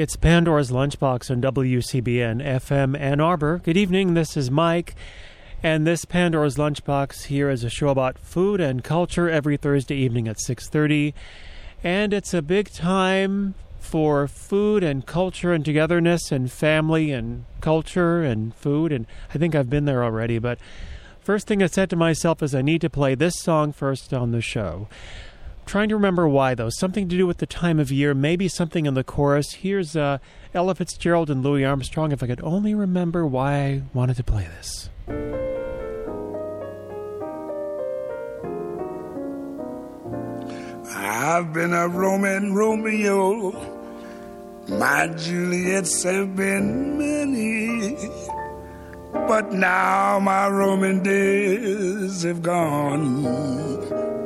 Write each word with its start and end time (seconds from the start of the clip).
It's 0.00 0.16
Pandora's 0.16 0.70
Lunchbox 0.70 1.30
on 1.30 1.42
WCBN 1.42 2.42
FM 2.42 2.98
Ann 2.98 3.20
Arbor. 3.20 3.60
Good 3.62 3.76
evening. 3.76 4.14
This 4.14 4.34
is 4.34 4.50
Mike, 4.50 4.94
and 5.62 5.86
this 5.86 6.06
Pandora's 6.06 6.56
Lunchbox 6.56 7.24
here 7.24 7.50
is 7.50 7.64
a 7.64 7.68
show 7.68 7.88
about 7.88 8.18
food 8.18 8.62
and 8.62 8.82
culture 8.82 9.28
every 9.28 9.58
Thursday 9.58 9.96
evening 9.96 10.26
at 10.26 10.40
6:30, 10.40 11.12
and 11.84 12.14
it's 12.14 12.32
a 12.32 12.40
big 12.40 12.72
time 12.72 13.54
for 13.78 14.26
food 14.26 14.82
and 14.82 15.04
culture 15.04 15.52
and 15.52 15.66
togetherness 15.66 16.32
and 16.32 16.50
family 16.50 17.12
and 17.12 17.44
culture 17.60 18.22
and 18.22 18.54
food. 18.54 18.92
And 18.92 19.06
I 19.34 19.36
think 19.36 19.54
I've 19.54 19.68
been 19.68 19.84
there 19.84 20.02
already, 20.02 20.38
but 20.38 20.58
first 21.20 21.46
thing 21.46 21.62
I 21.62 21.66
said 21.66 21.90
to 21.90 21.96
myself 21.96 22.42
is 22.42 22.54
I 22.54 22.62
need 22.62 22.80
to 22.80 22.88
play 22.88 23.14
this 23.14 23.34
song 23.38 23.70
first 23.70 24.14
on 24.14 24.30
the 24.30 24.40
show 24.40 24.88
trying 25.70 25.88
to 25.88 25.94
remember 25.94 26.28
why, 26.28 26.52
though. 26.52 26.68
Something 26.68 27.08
to 27.08 27.16
do 27.16 27.28
with 27.28 27.38
the 27.38 27.46
time 27.46 27.78
of 27.78 27.92
year, 27.92 28.12
maybe 28.12 28.48
something 28.48 28.86
in 28.86 28.94
the 28.94 29.04
chorus. 29.04 29.52
Here's 29.52 29.94
uh, 29.94 30.18
Ella 30.52 30.74
Fitzgerald 30.74 31.30
and 31.30 31.44
Louis 31.44 31.64
Armstrong. 31.64 32.10
If 32.10 32.24
I 32.24 32.26
could 32.26 32.42
only 32.42 32.74
remember 32.74 33.24
why 33.24 33.54
I 33.54 33.82
wanted 33.94 34.16
to 34.16 34.24
play 34.24 34.48
this. 34.56 34.90
I've 40.92 41.52
been 41.52 41.72
a 41.72 41.86
Roman 41.86 42.52
Romeo. 42.52 43.52
My 44.66 45.06
Juliets 45.06 46.02
have 46.02 46.34
been 46.34 46.98
many. 46.98 47.96
But 49.12 49.52
now 49.52 50.18
my 50.18 50.48
Roman 50.48 51.00
days 51.04 52.24
have 52.24 52.42
gone. 52.42 54.19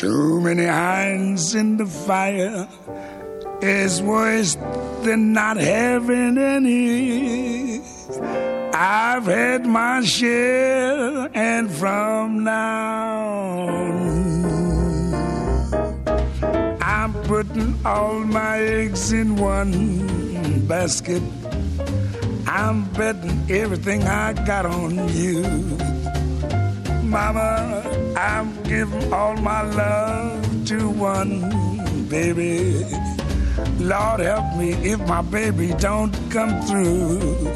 Too 0.00 0.40
many 0.40 0.66
irons 0.66 1.54
in 1.54 1.76
the 1.76 1.84
fire 1.84 2.66
is 3.60 4.00
worse 4.00 4.56
than 5.02 5.34
not 5.34 5.58
having 5.58 6.38
any. 6.38 7.82
I've 8.72 9.26
had 9.26 9.66
my 9.66 10.00
share, 10.00 11.28
and 11.34 11.70
from 11.70 12.44
now 12.44 13.68
on, 13.68 15.12
I'm 16.80 17.12
putting 17.24 17.78
all 17.84 18.20
my 18.20 18.58
eggs 18.58 19.12
in 19.12 19.36
one 19.36 20.66
basket. 20.66 21.22
I'm 22.46 22.84
betting 22.94 23.50
everything 23.50 24.04
I 24.04 24.32
got 24.32 24.64
on 24.64 25.10
you. 25.10 25.99
Mama, 27.10 27.82
I'm 28.16 28.62
giving 28.62 29.12
all 29.12 29.34
my 29.34 29.62
love 29.62 30.66
to 30.66 30.88
one 30.90 32.06
baby. 32.08 32.84
Lord 33.80 34.20
help 34.20 34.56
me 34.56 34.74
if 34.92 35.00
my 35.08 35.20
baby 35.20 35.74
don't 35.78 36.14
come 36.30 36.62
through. 36.62 37.50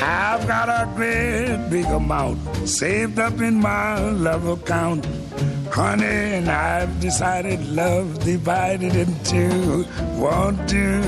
I've 0.00 0.46
got 0.46 0.68
a 0.68 0.88
great 0.94 1.68
big 1.68 1.86
amount 1.86 2.38
saved 2.68 3.18
up 3.18 3.40
in 3.40 3.56
my 3.56 3.98
love 3.98 4.46
account. 4.46 5.04
Honey, 5.72 6.04
and 6.38 6.48
I've 6.48 7.00
decided 7.00 7.58
love 7.66 8.22
divided 8.22 8.94
in 8.94 9.12
two 9.24 9.84
won't 10.14 10.64
do. 10.68 11.02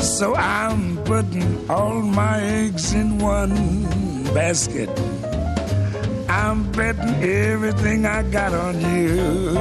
So 0.00 0.34
I'm 0.34 0.96
putting 1.04 1.68
all 1.68 2.00
my 2.00 2.40
eggs 2.40 2.94
in 2.94 3.18
one 3.18 3.84
basket. 4.32 4.88
I'm 6.30 6.70
betting 6.70 7.16
everything 7.24 8.06
I 8.06 8.22
got 8.22 8.54
on 8.54 8.80
you. 8.80 9.58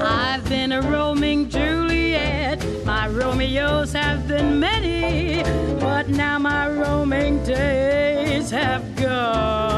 I've 0.00 0.44
been 0.48 0.72
a 0.72 0.82
roaming 0.82 1.48
Juliet. 1.48 2.58
My 2.84 3.06
Romeos 3.06 3.92
have 3.92 4.26
been 4.26 4.58
many, 4.58 5.44
but 5.78 6.08
now 6.08 6.40
my 6.40 6.68
roaming 6.68 7.44
days 7.44 8.50
have 8.50 8.96
gone. 8.96 9.73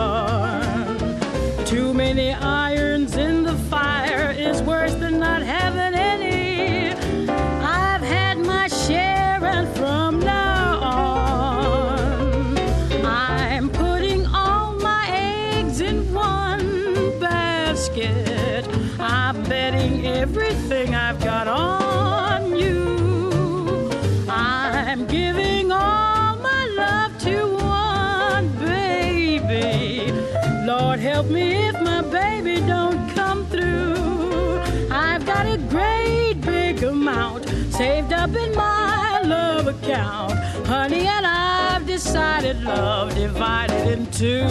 Account, 40.06 40.66
honey, 40.66 41.06
and 41.06 41.26
I've 41.26 41.86
decided 41.86 42.62
love 42.62 43.14
divided 43.14 43.86
in 43.92 44.06
two 44.06 44.46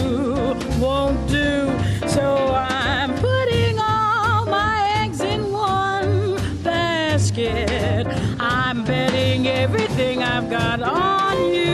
won't 0.80 1.28
do. 1.28 1.66
So 2.08 2.54
I'm 2.54 3.14
putting 3.14 3.78
all 3.78 4.46
my 4.46 5.02
eggs 5.02 5.20
in 5.20 5.52
one 5.52 6.36
basket. 6.62 8.06
I'm 8.38 8.84
betting 8.84 9.46
everything 9.46 10.22
I've 10.22 10.50
got 10.50 10.82
on 10.82 11.54
you. 11.54 11.65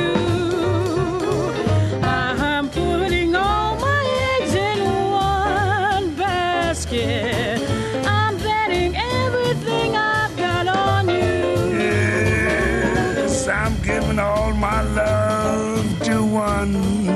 Love 15.82 16.02
to 16.02 16.24
one 16.24 16.72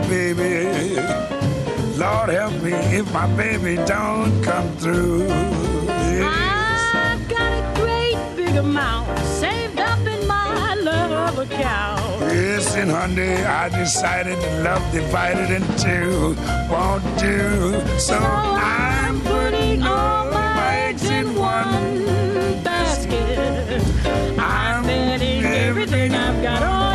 baby. 0.08 0.96
Lord 1.96 2.30
help 2.30 2.52
me 2.62 2.72
if 2.72 3.12
my 3.12 3.26
baby 3.36 3.76
don't 3.86 4.42
come 4.42 4.68
through. 4.76 5.26
Yes. 5.26 6.94
I've 6.94 7.28
got 7.28 7.52
a 7.52 7.80
great 7.80 8.36
big 8.36 8.56
amount 8.56 9.18
saved 9.20 9.78
up 9.78 10.00
in 10.00 10.26
my 10.26 10.74
love 10.74 11.38
account. 11.38 12.20
Yes, 12.32 12.76
and 12.76 12.90
honey, 12.90 13.36
I 13.44 13.68
decided 13.68 14.38
that 14.38 14.62
love 14.62 14.92
divided 14.92 15.50
in 15.50 15.62
two 15.78 16.36
won't 16.70 17.04
do. 17.18 17.98
So 17.98 18.18
I'm 18.18 19.20
putting 19.20 19.82
all 19.82 20.30
my 20.30 20.76
eggs 20.88 21.08
in 21.08 21.34
one 21.34 22.62
basket. 22.62 23.82
I'm 24.38 24.84
betting 24.84 25.44
everything 25.44 26.14
I've 26.14 26.42
got 26.42 26.62
on 26.62 26.85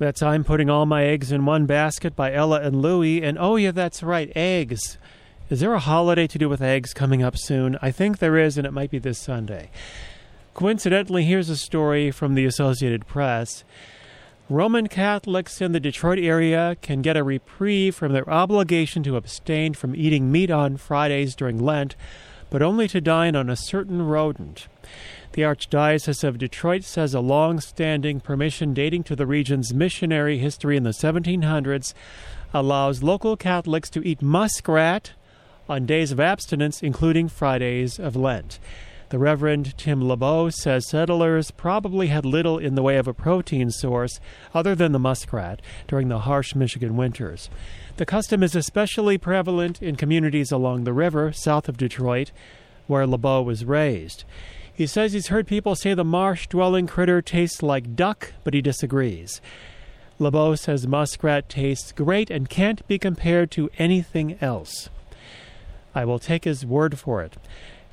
That's 0.00 0.22
I'm 0.22 0.44
Putting 0.44 0.70
All 0.70 0.86
My 0.86 1.04
Eggs 1.04 1.30
in 1.30 1.44
One 1.44 1.66
Basket 1.66 2.16
by 2.16 2.32
Ella 2.32 2.62
and 2.62 2.80
Louie. 2.80 3.22
And 3.22 3.36
oh, 3.38 3.56
yeah, 3.56 3.70
that's 3.70 4.02
right, 4.02 4.32
eggs. 4.34 4.96
Is 5.50 5.60
there 5.60 5.74
a 5.74 5.78
holiday 5.78 6.26
to 6.26 6.38
do 6.38 6.48
with 6.48 6.62
eggs 6.62 6.94
coming 6.94 7.22
up 7.22 7.36
soon? 7.36 7.78
I 7.82 7.90
think 7.90 8.16
there 8.16 8.38
is, 8.38 8.56
and 8.56 8.66
it 8.66 8.72
might 8.72 8.90
be 8.90 8.98
this 8.98 9.18
Sunday. 9.18 9.68
Coincidentally, 10.54 11.24
here's 11.24 11.50
a 11.50 11.56
story 11.56 12.10
from 12.10 12.34
the 12.34 12.46
Associated 12.46 13.06
Press. 13.06 13.62
Roman 14.48 14.86
Catholics 14.86 15.60
in 15.60 15.72
the 15.72 15.80
Detroit 15.80 16.18
area 16.18 16.78
can 16.80 17.02
get 17.02 17.18
a 17.18 17.22
reprieve 17.22 17.94
from 17.94 18.14
their 18.14 18.28
obligation 18.30 19.02
to 19.02 19.16
abstain 19.16 19.74
from 19.74 19.94
eating 19.94 20.32
meat 20.32 20.50
on 20.50 20.78
Fridays 20.78 21.34
during 21.34 21.58
Lent 21.58 21.94
but 22.50 22.62
only 22.62 22.88
to 22.88 23.00
dine 23.00 23.34
on 23.34 23.48
a 23.48 23.56
certain 23.56 24.02
rodent. 24.02 24.66
The 25.32 25.42
Archdiocese 25.42 26.24
of 26.24 26.38
Detroit 26.38 26.82
says 26.82 27.14
a 27.14 27.20
long 27.20 27.60
standing 27.60 28.20
permission 28.20 28.74
dating 28.74 29.04
to 29.04 29.16
the 29.16 29.26
region's 29.26 29.72
missionary 29.72 30.38
history 30.38 30.76
in 30.76 30.82
the 30.82 30.90
1700s 30.90 31.94
allows 32.52 33.02
local 33.02 33.36
Catholics 33.36 33.88
to 33.90 34.06
eat 34.06 34.20
muskrat 34.20 35.12
on 35.68 35.86
days 35.86 36.10
of 36.10 36.18
abstinence, 36.18 36.82
including 36.82 37.28
Fridays 37.28 38.00
of 38.00 38.16
Lent. 38.16 38.58
The 39.10 39.18
Reverend 39.18 39.76
Tim 39.76 40.02
LeBeau 40.02 40.50
says 40.50 40.88
settlers 40.88 41.50
probably 41.50 42.08
had 42.08 42.24
little 42.24 42.58
in 42.58 42.74
the 42.74 42.82
way 42.82 42.96
of 42.96 43.08
a 43.08 43.14
protein 43.14 43.70
source 43.70 44.20
other 44.54 44.74
than 44.74 44.92
the 44.92 44.98
muskrat 44.98 45.60
during 45.88 46.08
the 46.08 46.20
harsh 46.20 46.54
Michigan 46.54 46.96
winters. 46.96 47.50
The 47.96 48.06
custom 48.06 48.42
is 48.42 48.56
especially 48.56 49.18
prevalent 49.18 49.82
in 49.82 49.96
communities 49.96 50.50
along 50.50 50.84
the 50.84 50.92
river 50.92 51.32
south 51.32 51.68
of 51.68 51.76
Detroit, 51.76 52.32
where 52.86 53.06
LeBeau 53.06 53.42
was 53.42 53.64
raised. 53.64 54.24
He 54.72 54.86
says 54.86 55.12
he's 55.12 55.28
heard 55.28 55.46
people 55.46 55.74
say 55.76 55.92
the 55.92 56.04
marsh 56.04 56.46
dwelling 56.46 56.86
critter 56.86 57.20
tastes 57.20 57.62
like 57.62 57.94
duck, 57.94 58.32
but 58.44 58.54
he 58.54 58.62
disagrees. 58.62 59.40
LeBeau 60.18 60.54
says 60.54 60.86
muskrat 60.86 61.48
tastes 61.48 61.92
great 61.92 62.30
and 62.30 62.48
can't 62.48 62.86
be 62.88 62.98
compared 62.98 63.50
to 63.50 63.70
anything 63.78 64.38
else. 64.40 64.88
I 65.94 66.04
will 66.04 66.18
take 66.18 66.44
his 66.44 66.64
word 66.64 66.98
for 66.98 67.22
it. 67.22 67.36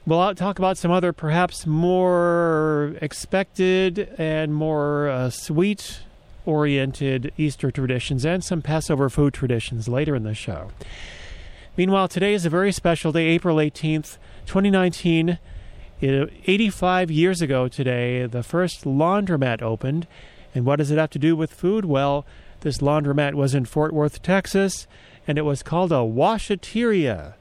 We'll 0.06 0.34
talk 0.36 0.60
about 0.60 0.78
some 0.78 0.92
other, 0.92 1.12
perhaps 1.12 1.66
more 1.68 2.96
expected 3.02 4.14
and 4.18 4.54
more 4.54 5.10
uh, 5.10 5.30
sweet 5.30 6.04
oriented 6.48 7.32
Easter 7.38 7.70
traditions 7.70 8.26
and 8.26 8.44
some 8.44 8.62
Passover 8.62 9.10
food 9.10 9.34
traditions 9.34 9.88
later 9.88 10.16
in 10.16 10.24
the 10.24 10.34
show. 10.34 10.72
Meanwhile, 11.76 12.08
today 12.08 12.34
is 12.34 12.46
a 12.46 12.50
very 12.50 12.72
special 12.72 13.12
day, 13.12 13.28
April 13.28 13.58
18th, 13.58 14.18
2019. 14.46 15.38
85 16.02 17.12
years 17.12 17.42
ago 17.42 17.68
today, 17.68 18.26
the 18.26 18.44
first 18.44 18.86
laundromat 18.86 19.62
opened. 19.62 20.08
And 20.56 20.66
what 20.66 20.78
does 20.78 20.90
it 20.90 20.98
have 20.98 21.10
to 21.12 21.20
do 21.20 21.36
with 21.36 21.54
food? 21.54 21.86
Well, 21.86 22.26
this 22.62 22.80
laundromat 22.80 23.34
was 23.34 23.54
in 23.54 23.66
Fort 23.66 23.94
Worth, 23.94 24.22
Texas, 24.22 24.88
and 25.28 25.38
it 25.38 25.44
was 25.44 25.62
called 25.62 25.92
a 25.92 25.96
washateria, 25.96 27.34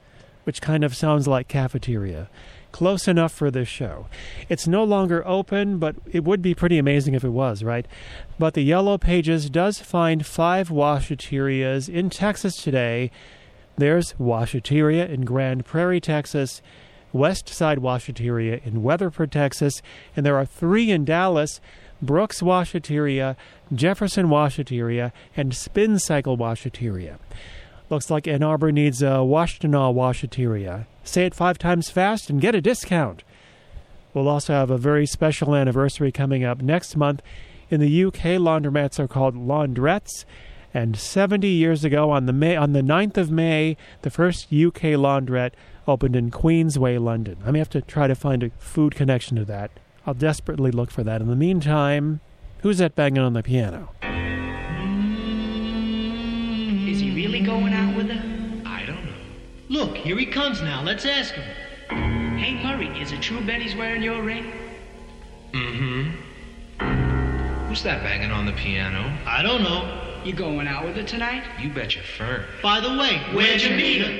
which 0.43 0.61
kind 0.61 0.83
of 0.83 0.95
sounds 0.95 1.27
like 1.27 1.47
cafeteria 1.47 2.29
close 2.77 3.07
enough 3.07 3.31
for 3.31 3.49
this 3.49 3.67
show. 3.67 4.05
It's 4.49 4.67
no 4.67 4.83
longer 4.83 5.27
open, 5.27 5.79
but 5.79 5.95
it 6.11 6.23
would 6.23 6.43
be 6.43 6.53
pretty 6.53 6.77
amazing 6.77 7.15
if 7.15 7.23
it 7.23 7.29
was, 7.29 7.63
right? 7.63 7.87
But 8.37 8.53
the 8.53 8.61
Yellow 8.61 8.99
Pages 8.99 9.49
does 9.49 9.79
find 9.79 10.23
five 10.23 10.69
washaterias 10.69 11.89
in 11.89 12.11
Texas 12.11 12.55
today. 12.55 13.09
There's 13.77 14.13
Washateria 14.19 15.09
in 15.09 15.25
Grand 15.25 15.65
Prairie, 15.65 15.99
Texas, 15.99 16.61
West 17.11 17.49
Side 17.49 17.79
Washateria 17.79 18.63
in 18.63 18.83
Weatherford, 18.83 19.31
Texas, 19.31 19.81
and 20.15 20.23
there 20.23 20.37
are 20.37 20.45
three 20.45 20.91
in 20.91 21.03
Dallas 21.03 21.59
Brooks 21.99 22.41
Washateria, 22.41 23.35
Jefferson 23.73 24.27
Washateria, 24.27 25.11
and 25.35 25.55
Spin 25.55 25.97
Cycle 25.97 26.37
Washateria. 26.37 27.17
Looks 27.89 28.11
like 28.11 28.27
Ann 28.27 28.43
Arbor 28.43 28.71
needs 28.71 29.01
a 29.01 29.23
Washtenaw 29.25 29.95
Washateria. 29.95 30.85
Say 31.07 31.25
it 31.25 31.33
five 31.33 31.57
times 31.57 31.89
fast 31.89 32.29
and 32.29 32.41
get 32.41 32.53
a 32.53 32.59
discount. 32.59 33.23
We'll 34.13 34.27
also 34.27 34.51
have 34.51 34.69
a 34.69 34.77
very 34.77 35.05
special 35.05 35.55
anniversary 35.55 36.11
coming 36.11 36.43
up 36.43 36.61
next 36.61 36.97
month. 36.97 37.21
In 37.69 37.79
the 37.79 38.03
UK, 38.03 38.37
laundromats 38.39 38.99
are 38.99 39.07
called 39.07 39.35
laundrettes. 39.35 40.25
And 40.73 40.97
70 40.97 41.47
years 41.47 41.85
ago, 41.85 42.11
on 42.11 42.25
the 42.25 42.33
May, 42.33 42.57
on 42.57 42.73
the 42.73 42.81
9th 42.81 43.15
of 43.15 43.31
May, 43.31 43.77
the 44.01 44.09
first 44.09 44.47
UK 44.47 44.97
laundrette 44.99 45.53
opened 45.87 46.17
in 46.17 46.29
Queensway, 46.29 47.01
London. 47.01 47.37
I 47.45 47.51
may 47.51 47.59
have 47.59 47.69
to 47.69 47.81
try 47.81 48.07
to 48.07 48.15
find 48.15 48.43
a 48.43 48.51
food 48.59 48.93
connection 48.93 49.37
to 49.37 49.45
that. 49.45 49.71
I'll 50.05 50.13
desperately 50.13 50.71
look 50.71 50.91
for 50.91 51.03
that. 51.03 51.21
In 51.21 51.29
the 51.29 51.37
meantime, 51.37 52.19
who's 52.63 52.79
that 52.79 52.95
banging 52.95 53.23
on 53.23 53.31
the 53.31 53.43
piano? 53.43 53.89
Look, 59.69 59.97
here 59.97 60.17
he 60.17 60.25
comes 60.25 60.61
now. 60.61 60.81
Let's 60.81 61.05
ask 61.05 61.33
him. 61.33 61.43
Hey, 62.37 62.53
Murray, 62.63 62.87
is 63.01 63.11
it 63.11 63.21
true 63.21 63.41
Betty's 63.41 63.75
wearing 63.75 64.01
your 64.01 64.21
ring? 64.23 64.53
Mm-hmm. 65.51 66.11
Who's 67.67 67.83
that 67.83 68.01
banging 68.01 68.31
on 68.31 68.45
the 68.45 68.53
piano? 68.53 69.13
I 69.25 69.43
don't 69.43 69.63
know. 69.63 70.21
You 70.23 70.31
going 70.33 70.67
out 70.67 70.85
with 70.85 70.95
her 70.95 71.03
tonight? 71.03 71.43
You 71.59 71.69
bet 71.69 71.95
your 71.95 72.03
fur. 72.03 72.45
By 72.63 72.79
the 72.79 72.89
way, 72.97 73.17
where'd 73.33 73.61
you 73.61 73.75
meet 73.75 74.01
her? 74.01 74.13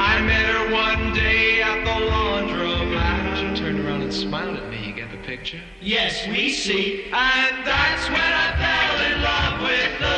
I 0.00 0.20
met 0.20 0.46
her 0.46 0.72
one 0.72 1.14
day 1.14 1.62
at 1.62 1.84
the 1.84 2.06
laundromat. 2.06 3.36
She 3.36 3.62
turned 3.62 3.80
around 3.80 4.02
and 4.02 4.12
smiled 4.12 4.56
at 4.58 4.68
me. 4.68 4.86
You 4.86 4.92
get 4.92 5.10
the 5.10 5.16
picture? 5.18 5.60
Yes, 5.80 6.26
we 6.28 6.50
see. 6.50 7.04
And 7.04 7.66
that's 7.66 8.06
when 8.08 8.20
I 8.20 8.52
fell 8.60 9.00
in 9.06 9.22
love 9.22 9.62
with 9.62 9.98
the 9.98 10.11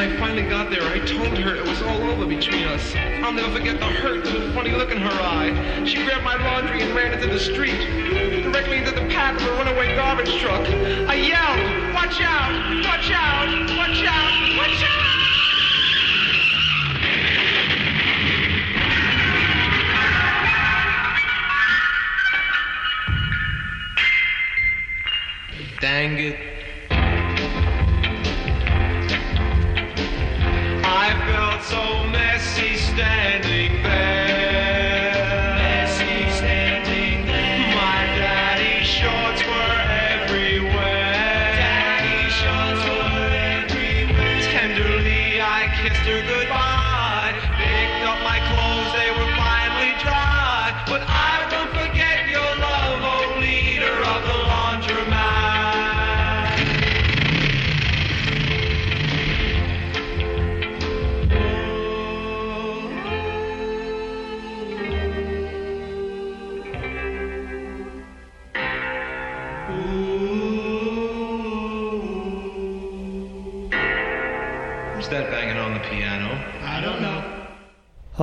I 0.00 0.16
finally 0.16 0.48
got 0.48 0.70
there, 0.70 0.82
I 0.82 0.98
told 1.00 1.36
her 1.36 1.56
it 1.56 1.62
was 1.62 1.82
all 1.82 2.00
over 2.04 2.24
between 2.24 2.64
us. 2.64 2.94
I'll 3.22 3.34
never 3.34 3.52
forget 3.58 3.78
the 3.78 3.84
hurt 3.84 4.26
and 4.26 4.44
the 4.44 4.52
funny 4.54 4.70
look 4.70 4.90
in 4.90 4.96
her 4.96 5.10
eye. 5.10 5.84
She 5.84 6.02
grabbed 6.02 6.24
my 6.24 6.42
laundry 6.42 6.80
and 6.80 6.94
ran 6.96 7.12
into 7.12 7.26
the 7.26 7.38
street, 7.38 7.76
directly 8.42 8.78
into 8.78 8.92
the 8.92 9.06
path 9.08 9.38
of 9.42 9.46
a 9.46 9.52
runaway 9.56 9.94
garbage 9.96 10.34
truck. 10.40 10.66
I 11.06 11.16
yelled, 11.16 11.92
watch 11.92 12.18
out, 12.22 12.82
watch 12.82 13.10
out, 13.10 13.46
watch 13.76 14.02
out, 14.02 14.56
watch 14.56 14.82
out! 14.82 15.06
Dang 25.78 26.18
it. 26.18 26.49
So 31.62 32.04
messy 32.06 32.76
standing 32.76 33.82
there. 33.82 34.19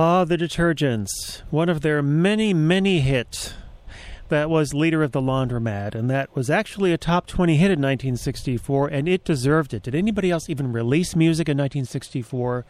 Ah, 0.00 0.24
the 0.24 0.38
Detergents, 0.38 1.42
one 1.50 1.68
of 1.68 1.80
their 1.80 2.02
many, 2.02 2.54
many 2.54 3.00
hits. 3.00 3.54
That 4.28 4.48
was 4.48 4.72
Leader 4.72 5.02
of 5.02 5.10
the 5.10 5.20
Laundromat, 5.20 5.96
and 5.96 6.08
that 6.08 6.32
was 6.36 6.48
actually 6.48 6.92
a 6.92 6.96
top 6.96 7.26
20 7.26 7.56
hit 7.56 7.72
in 7.72 7.80
1964, 7.80 8.86
and 8.86 9.08
it 9.08 9.24
deserved 9.24 9.74
it. 9.74 9.82
Did 9.82 9.96
anybody 9.96 10.30
else 10.30 10.48
even 10.48 10.70
release 10.70 11.16
music 11.16 11.48
in 11.48 11.58
1964? 11.58 12.64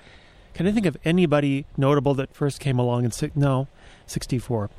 Can 0.55 0.67
I 0.67 0.73
think 0.73 0.87
of 0.87 0.97
anybody 1.05 1.67
notable 1.77 2.15
that 2.15 2.35
first 2.35 2.61
came 2.61 2.79
along 2.79 3.05
in 3.05 3.13
no, 3.35 3.69
64? 4.07 4.71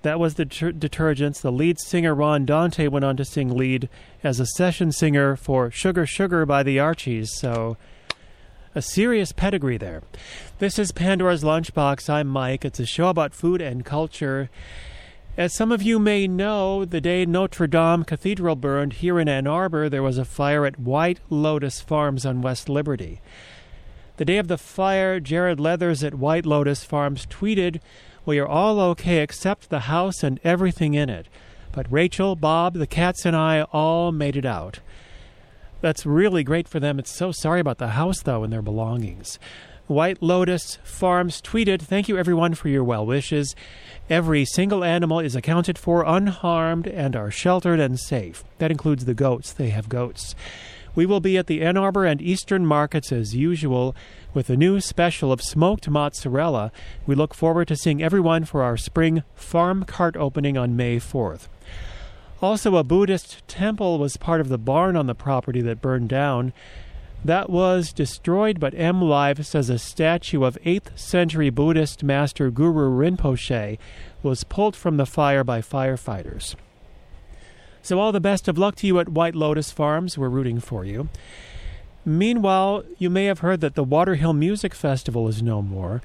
That 0.00 0.18
was 0.18 0.36
the 0.36 0.46
Deter- 0.46 0.72
Detergents. 0.72 1.42
The 1.42 1.52
lead 1.52 1.78
singer 1.78 2.14
Ron 2.14 2.46
Dante 2.46 2.88
went 2.88 3.04
on 3.04 3.18
to 3.18 3.24
sing 3.26 3.54
lead 3.54 3.90
as 4.24 4.40
a 4.40 4.46
session 4.46 4.92
singer 4.92 5.36
for 5.36 5.70
Sugar 5.70 6.06
Sugar 6.06 6.46
by 6.46 6.62
the 6.62 6.80
Archies. 6.80 7.30
So 7.38 7.76
a 8.74 8.82
serious 8.82 9.32
pedigree 9.32 9.76
there. 9.76 10.02
This 10.58 10.78
is 10.78 10.92
Pandora's 10.92 11.44
Lunchbox. 11.44 12.08
I'm 12.08 12.26
Mike. 12.26 12.64
It's 12.64 12.80
a 12.80 12.86
show 12.86 13.08
about 13.08 13.34
food 13.34 13.60
and 13.60 13.84
culture. 13.84 14.48
As 15.36 15.54
some 15.54 15.70
of 15.70 15.82
you 15.82 15.98
may 15.98 16.26
know, 16.26 16.84
the 16.84 17.00
day 17.00 17.26
Notre 17.26 17.66
Dame 17.66 18.04
Cathedral 18.04 18.56
burned 18.56 18.94
here 18.94 19.18
in 19.18 19.28
Ann 19.28 19.46
Arbor, 19.46 19.88
there 19.88 20.02
was 20.02 20.16
a 20.16 20.24
fire 20.24 20.64
at 20.64 20.78
White 20.78 21.20
Lotus 21.28 21.80
Farms 21.80 22.24
on 22.24 22.40
West 22.40 22.68
Liberty. 22.68 23.20
The 24.16 24.24
day 24.24 24.38
of 24.38 24.48
the 24.48 24.58
fire, 24.58 25.20
Jared 25.20 25.60
Leathers 25.60 26.02
at 26.02 26.14
White 26.14 26.46
Lotus 26.46 26.84
Farms 26.84 27.26
tweeted, 27.26 27.80
We 28.24 28.38
are 28.38 28.48
all 28.48 28.80
okay 28.80 29.18
except 29.18 29.68
the 29.68 29.80
house 29.80 30.22
and 30.22 30.40
everything 30.44 30.94
in 30.94 31.10
it. 31.10 31.28
But 31.72 31.90
Rachel, 31.90 32.36
Bob, 32.36 32.74
the 32.74 32.86
cats, 32.86 33.26
and 33.26 33.34
I 33.34 33.62
all 33.72 34.12
made 34.12 34.36
it 34.36 34.44
out. 34.46 34.80
That's 35.82 36.06
really 36.06 36.44
great 36.44 36.68
for 36.68 36.78
them. 36.78 37.00
It's 37.00 37.12
so 37.12 37.32
sorry 37.32 37.58
about 37.58 37.78
the 37.78 37.88
house, 37.88 38.22
though, 38.22 38.44
and 38.44 38.52
their 38.52 38.62
belongings. 38.62 39.40
White 39.88 40.22
Lotus 40.22 40.78
Farms 40.84 41.42
tweeted, 41.42 41.82
Thank 41.82 42.08
you, 42.08 42.16
everyone, 42.16 42.54
for 42.54 42.68
your 42.68 42.84
well 42.84 43.04
wishes. 43.04 43.56
Every 44.08 44.44
single 44.44 44.84
animal 44.84 45.18
is 45.18 45.34
accounted 45.34 45.76
for 45.76 46.04
unharmed 46.06 46.86
and 46.86 47.16
are 47.16 47.32
sheltered 47.32 47.80
and 47.80 47.98
safe. 47.98 48.44
That 48.58 48.70
includes 48.70 49.04
the 49.04 49.12
goats. 49.12 49.52
They 49.52 49.70
have 49.70 49.88
goats. 49.88 50.36
We 50.94 51.04
will 51.04 51.20
be 51.20 51.36
at 51.36 51.48
the 51.48 51.62
Ann 51.62 51.76
Arbor 51.76 52.04
and 52.04 52.22
Eastern 52.22 52.64
markets 52.64 53.10
as 53.10 53.34
usual 53.34 53.96
with 54.32 54.50
a 54.50 54.56
new 54.56 54.80
special 54.80 55.32
of 55.32 55.42
smoked 55.42 55.88
mozzarella. 55.88 56.70
We 57.06 57.16
look 57.16 57.34
forward 57.34 57.66
to 57.68 57.76
seeing 57.76 58.02
everyone 58.02 58.44
for 58.44 58.62
our 58.62 58.76
spring 58.76 59.24
farm 59.34 59.84
cart 59.84 60.16
opening 60.16 60.56
on 60.56 60.76
May 60.76 60.98
4th. 60.98 61.48
Also, 62.42 62.74
a 62.74 62.82
Buddhist 62.82 63.46
temple 63.46 64.00
was 64.00 64.16
part 64.16 64.40
of 64.40 64.48
the 64.48 64.58
barn 64.58 64.96
on 64.96 65.06
the 65.06 65.14
property 65.14 65.60
that 65.60 65.80
burned 65.80 66.08
down. 66.08 66.52
That 67.24 67.48
was 67.48 67.92
destroyed, 67.92 68.58
but 68.58 68.74
M 68.74 69.00
Live 69.00 69.46
says 69.46 69.70
a 69.70 69.78
statue 69.78 70.42
of 70.42 70.58
8th 70.64 70.98
century 70.98 71.50
Buddhist 71.50 72.02
master 72.02 72.50
Guru 72.50 72.90
Rinpoche 72.90 73.78
was 74.24 74.42
pulled 74.42 74.74
from 74.74 74.96
the 74.96 75.06
fire 75.06 75.44
by 75.44 75.60
firefighters. 75.60 76.56
So, 77.80 78.00
all 78.00 78.10
the 78.10 78.20
best 78.20 78.48
of 78.48 78.58
luck 78.58 78.74
to 78.76 78.88
you 78.88 78.98
at 78.98 79.08
White 79.08 79.36
Lotus 79.36 79.70
Farms. 79.70 80.18
We're 80.18 80.28
rooting 80.28 80.58
for 80.58 80.84
you. 80.84 81.08
Meanwhile, 82.04 82.82
you 82.98 83.08
may 83.08 83.26
have 83.26 83.38
heard 83.38 83.60
that 83.60 83.76
the 83.76 83.84
Waterhill 83.84 84.32
Music 84.32 84.74
Festival 84.74 85.28
is 85.28 85.44
no 85.44 85.62
more. 85.62 86.02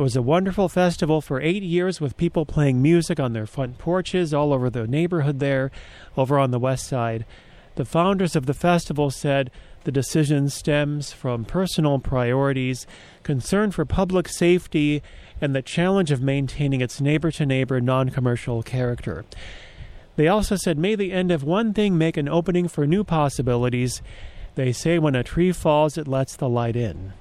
It 0.00 0.02
was 0.02 0.16
a 0.16 0.22
wonderful 0.22 0.70
festival 0.70 1.20
for 1.20 1.42
eight 1.42 1.62
years 1.62 2.00
with 2.00 2.16
people 2.16 2.46
playing 2.46 2.80
music 2.80 3.20
on 3.20 3.34
their 3.34 3.44
front 3.44 3.76
porches 3.76 4.32
all 4.32 4.54
over 4.54 4.70
the 4.70 4.86
neighborhood 4.86 5.40
there, 5.40 5.70
over 6.16 6.38
on 6.38 6.52
the 6.52 6.58
west 6.58 6.86
side. 6.86 7.26
The 7.74 7.84
founders 7.84 8.34
of 8.34 8.46
the 8.46 8.54
festival 8.54 9.10
said 9.10 9.50
the 9.84 9.92
decision 9.92 10.48
stems 10.48 11.12
from 11.12 11.44
personal 11.44 11.98
priorities, 11.98 12.86
concern 13.24 13.72
for 13.72 13.84
public 13.84 14.26
safety, 14.26 15.02
and 15.38 15.54
the 15.54 15.60
challenge 15.60 16.10
of 16.10 16.22
maintaining 16.22 16.80
its 16.80 17.02
neighbor 17.02 17.30
to 17.32 17.44
neighbor 17.44 17.78
non 17.78 18.08
commercial 18.08 18.62
character. 18.62 19.26
They 20.16 20.28
also 20.28 20.56
said, 20.56 20.78
May 20.78 20.94
the 20.94 21.12
end 21.12 21.30
of 21.30 21.44
one 21.44 21.74
thing 21.74 21.98
make 21.98 22.16
an 22.16 22.26
opening 22.26 22.68
for 22.68 22.86
new 22.86 23.04
possibilities. 23.04 24.00
They 24.54 24.72
say 24.72 24.98
when 24.98 25.14
a 25.14 25.22
tree 25.22 25.52
falls, 25.52 25.98
it 25.98 26.08
lets 26.08 26.36
the 26.36 26.48
light 26.48 26.74
in. 26.74 27.12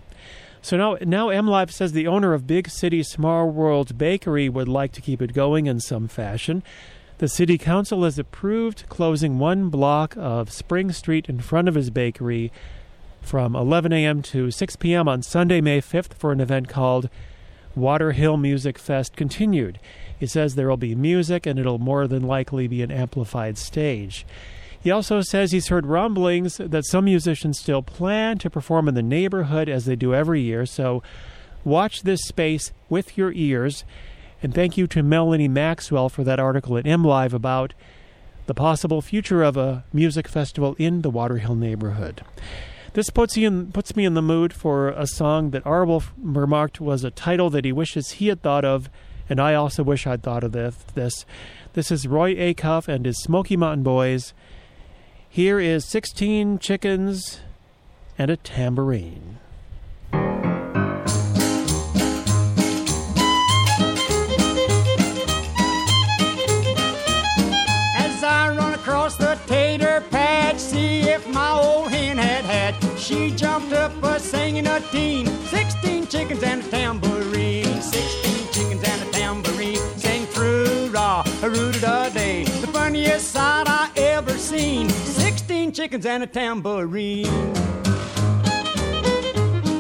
So 0.61 0.77
now, 0.77 0.97
now 1.01 1.27
MLive 1.27 1.71
says 1.71 1.93
the 1.93 2.07
owner 2.07 2.33
of 2.33 2.47
Big 2.47 2.69
City 2.69 3.01
Small 3.03 3.49
World 3.49 3.97
Bakery 3.97 4.49
would 4.49 4.67
like 4.67 4.91
to 4.93 5.01
keep 5.01 5.21
it 5.21 5.33
going 5.33 5.67
in 5.67 5.79
some 5.79 6.07
fashion. 6.07 6.63
The 7.19 7.27
city 7.27 7.57
council 7.57 8.03
has 8.03 8.19
approved 8.19 8.87
closing 8.89 9.39
one 9.39 9.69
block 9.69 10.15
of 10.17 10.51
Spring 10.51 10.91
Street 10.91 11.27
in 11.27 11.39
front 11.39 11.67
of 11.67 11.75
his 11.75 11.89
bakery 11.89 12.51
from 13.21 13.55
11 13.55 13.91
a.m. 13.91 14.21
to 14.21 14.51
6 14.51 14.75
p.m. 14.77 15.07
on 15.07 15.21
Sunday, 15.21 15.61
May 15.61 15.81
5th, 15.81 16.13
for 16.13 16.31
an 16.31 16.39
event 16.39 16.69
called 16.69 17.09
Water 17.75 18.13
Hill 18.13 18.37
Music 18.37 18.77
Fest 18.77 19.15
Continued. 19.15 19.79
He 20.17 20.27
says 20.27 20.55
there 20.55 20.69
will 20.69 20.77
be 20.77 20.95
music 20.95 21.45
and 21.45 21.59
it'll 21.59 21.77
more 21.77 22.07
than 22.07 22.23
likely 22.23 22.67
be 22.67 22.81
an 22.81 22.91
amplified 22.91 23.57
stage. 23.57 24.25
He 24.81 24.91
also 24.91 25.21
says 25.21 25.51
he's 25.51 25.67
heard 25.67 25.85
rumblings 25.85 26.57
that 26.57 26.85
some 26.85 27.05
musicians 27.05 27.59
still 27.59 27.81
plan 27.81 28.37
to 28.39 28.49
perform 28.49 28.87
in 28.87 28.95
the 28.95 29.03
neighborhood 29.03 29.67
as 29.67 29.85
they 29.85 29.95
do 29.95 30.15
every 30.15 30.41
year, 30.41 30.65
so 30.65 31.03
watch 31.65 32.03
this 32.03 32.21
space 32.21 32.71
with 32.87 33.17
your 33.17 33.31
ears. 33.33 33.83
And 34.41 34.53
thank 34.53 34.77
you 34.77 34.87
to 34.87 35.03
Melanie 35.03 35.49
Maxwell 35.49 36.07
for 36.07 36.23
that 36.23 36.39
article 36.39 36.77
at 36.77 36.85
MLive 36.85 37.33
about 37.33 37.73
the 38.45 38.53
possible 38.53 39.01
future 39.01 39.43
of 39.43 39.57
a 39.57 39.83
music 39.91 40.27
festival 40.27 40.75
in 40.79 41.01
the 41.01 41.11
Waterhill 41.11 41.55
neighborhood. 41.55 42.23
This 42.93 43.09
puts, 43.09 43.37
in, 43.37 43.71
puts 43.71 43.95
me 43.95 44.05
in 44.05 44.13
the 44.13 44.21
mood 44.21 44.53
for 44.53 44.89
a 44.89 45.05
song 45.05 45.51
that 45.51 45.63
Arwulf 45.65 46.11
remarked 46.17 46.81
was 46.81 47.03
a 47.03 47.11
title 47.11 47.49
that 47.51 47.65
he 47.65 47.71
wishes 47.71 48.11
he 48.11 48.27
had 48.27 48.41
thought 48.41 48.65
of, 48.65 48.89
and 49.29 49.39
I 49.39 49.53
also 49.53 49.83
wish 49.83 50.07
I'd 50.07 50.23
thought 50.23 50.43
of 50.43 50.53
this. 50.53 50.75
This, 50.95 51.25
this 51.73 51.91
is 51.91 52.07
Roy 52.07 52.33
Acuff 52.33 52.87
and 52.87 53.05
his 53.05 53.21
Smoky 53.21 53.55
Mountain 53.55 53.83
Boys. 53.83 54.33
Here 55.31 55.59
is 55.59 55.85
16 55.85 56.57
chickens 56.57 57.39
and 58.17 58.31
a 58.31 58.37
tambourine. 58.37 59.37
As 60.11 60.33
I 68.23 68.55
run 68.57 68.73
across 68.73 69.17
the 69.17 69.37
tater 69.45 70.03
patch, 70.09 70.57
see 70.57 71.01
if 71.01 71.27
my 71.27 71.51
old 71.51 71.91
hen 71.91 72.17
had 72.17 72.43
had. 72.45 72.99
She 72.99 73.29
jumped 73.29 73.71
up 73.71 73.91
a 74.01 74.19
singing 74.19 74.65
a 74.65 74.79
teen, 74.91 75.27
16 75.27 76.07
chickens 76.07 76.41
and 76.41 76.63
a 76.63 76.69
tambourine, 76.69 77.81
16 77.83 78.51
chickens 78.51 78.83
and 78.83 79.01
a 79.07 79.11
tambourine, 79.11 79.77
sing 79.95 80.25
through 80.25 80.89
raw, 80.89 81.21
a 81.43 81.49
a 81.51 82.09
day, 82.09 82.43
the 82.43 82.48
funniest 82.89 83.33
sight 83.33 83.67
I 83.67 83.91
ever 83.97 84.35
seen, 84.35 84.89
16 84.89 85.73
chickens 85.73 86.07
and 86.07 86.23
a 86.23 86.25
tambourine. 86.25 87.53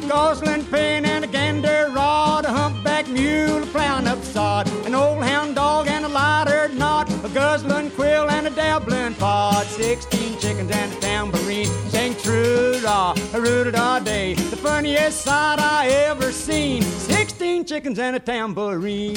Gosling 0.07 0.63
pin 0.65 1.05
and 1.05 1.25
a 1.25 1.27
gander 1.27 1.89
rod, 1.91 2.45
a 2.45 2.49
humpback 2.49 3.07
mule 3.07 3.65
plowing 3.73 4.05
up 4.05 4.23
sod, 4.23 4.69
an 4.85 4.93
old 4.93 5.23
hound 5.23 5.55
dog 5.55 5.87
and 5.87 6.05
a 6.05 6.07
lighter 6.07 6.69
knot, 6.75 7.09
a 7.25 7.29
guzzling 7.29 7.89
quill 7.89 8.29
and 8.29 8.45
a 8.45 8.51
dabbling 8.51 9.15
pod, 9.15 9.65
sixteen 9.65 10.37
chickens 10.37 10.69
and 10.69 10.93
a 10.93 10.99
tambourine, 10.99 11.65
sing 11.89 12.13
true 12.13 12.79
raw, 12.83 13.15
a 13.33 13.41
rooted 13.41 13.73
day, 14.05 14.35
the 14.35 14.55
funniest 14.55 15.21
sight 15.21 15.57
I 15.57 15.87
ever 15.87 16.31
seen, 16.31 16.83
sixteen 16.83 17.65
chickens 17.65 17.97
and 17.97 18.15
a 18.15 18.19
tambourine. 18.19 19.15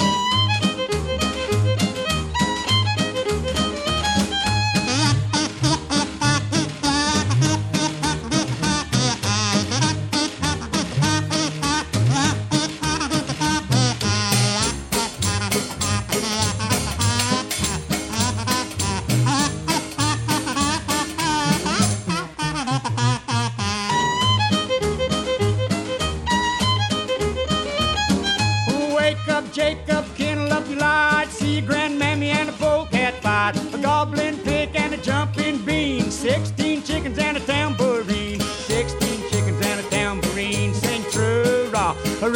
Raw, 41.73 41.95
a 42.23 42.31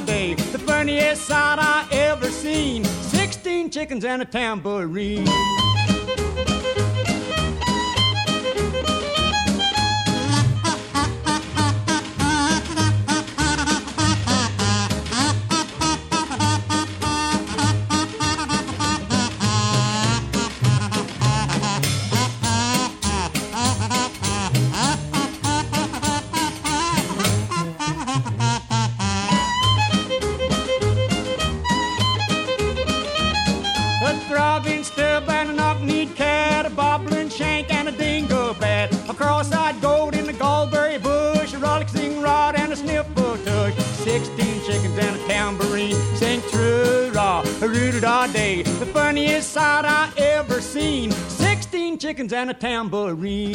day. 0.00 0.34
The 0.34 0.58
funniest 0.58 1.24
sight 1.24 1.58
I 1.58 1.86
ever 1.90 2.28
seen. 2.30 2.84
Sixteen 2.84 3.70
chickens 3.70 4.04
and 4.04 4.22
a 4.22 4.24
tambourine. 4.24 5.26
Funniest 49.14 49.52
sight 49.52 49.84
I 49.84 50.12
ever 50.16 50.60
seen. 50.60 51.12
Sixteen 51.12 51.98
chickens 51.98 52.32
and 52.32 52.50
a 52.50 52.54
tambourine. 52.54 53.54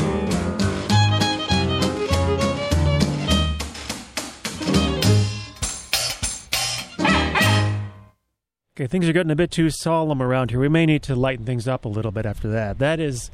Okay, 8.71 8.87
things 8.87 9.09
are 9.09 9.11
getting 9.11 9.31
a 9.31 9.35
bit 9.35 9.51
too 9.51 9.69
solemn 9.69 10.21
around 10.21 10.51
here. 10.51 10.61
We 10.61 10.69
may 10.69 10.85
need 10.85 11.03
to 11.03 11.15
lighten 11.15 11.45
things 11.45 11.67
up 11.67 11.83
a 11.83 11.89
little 11.89 12.11
bit 12.11 12.25
after 12.25 12.49
that. 12.51 12.79
That 12.79 13.01
is 13.01 13.29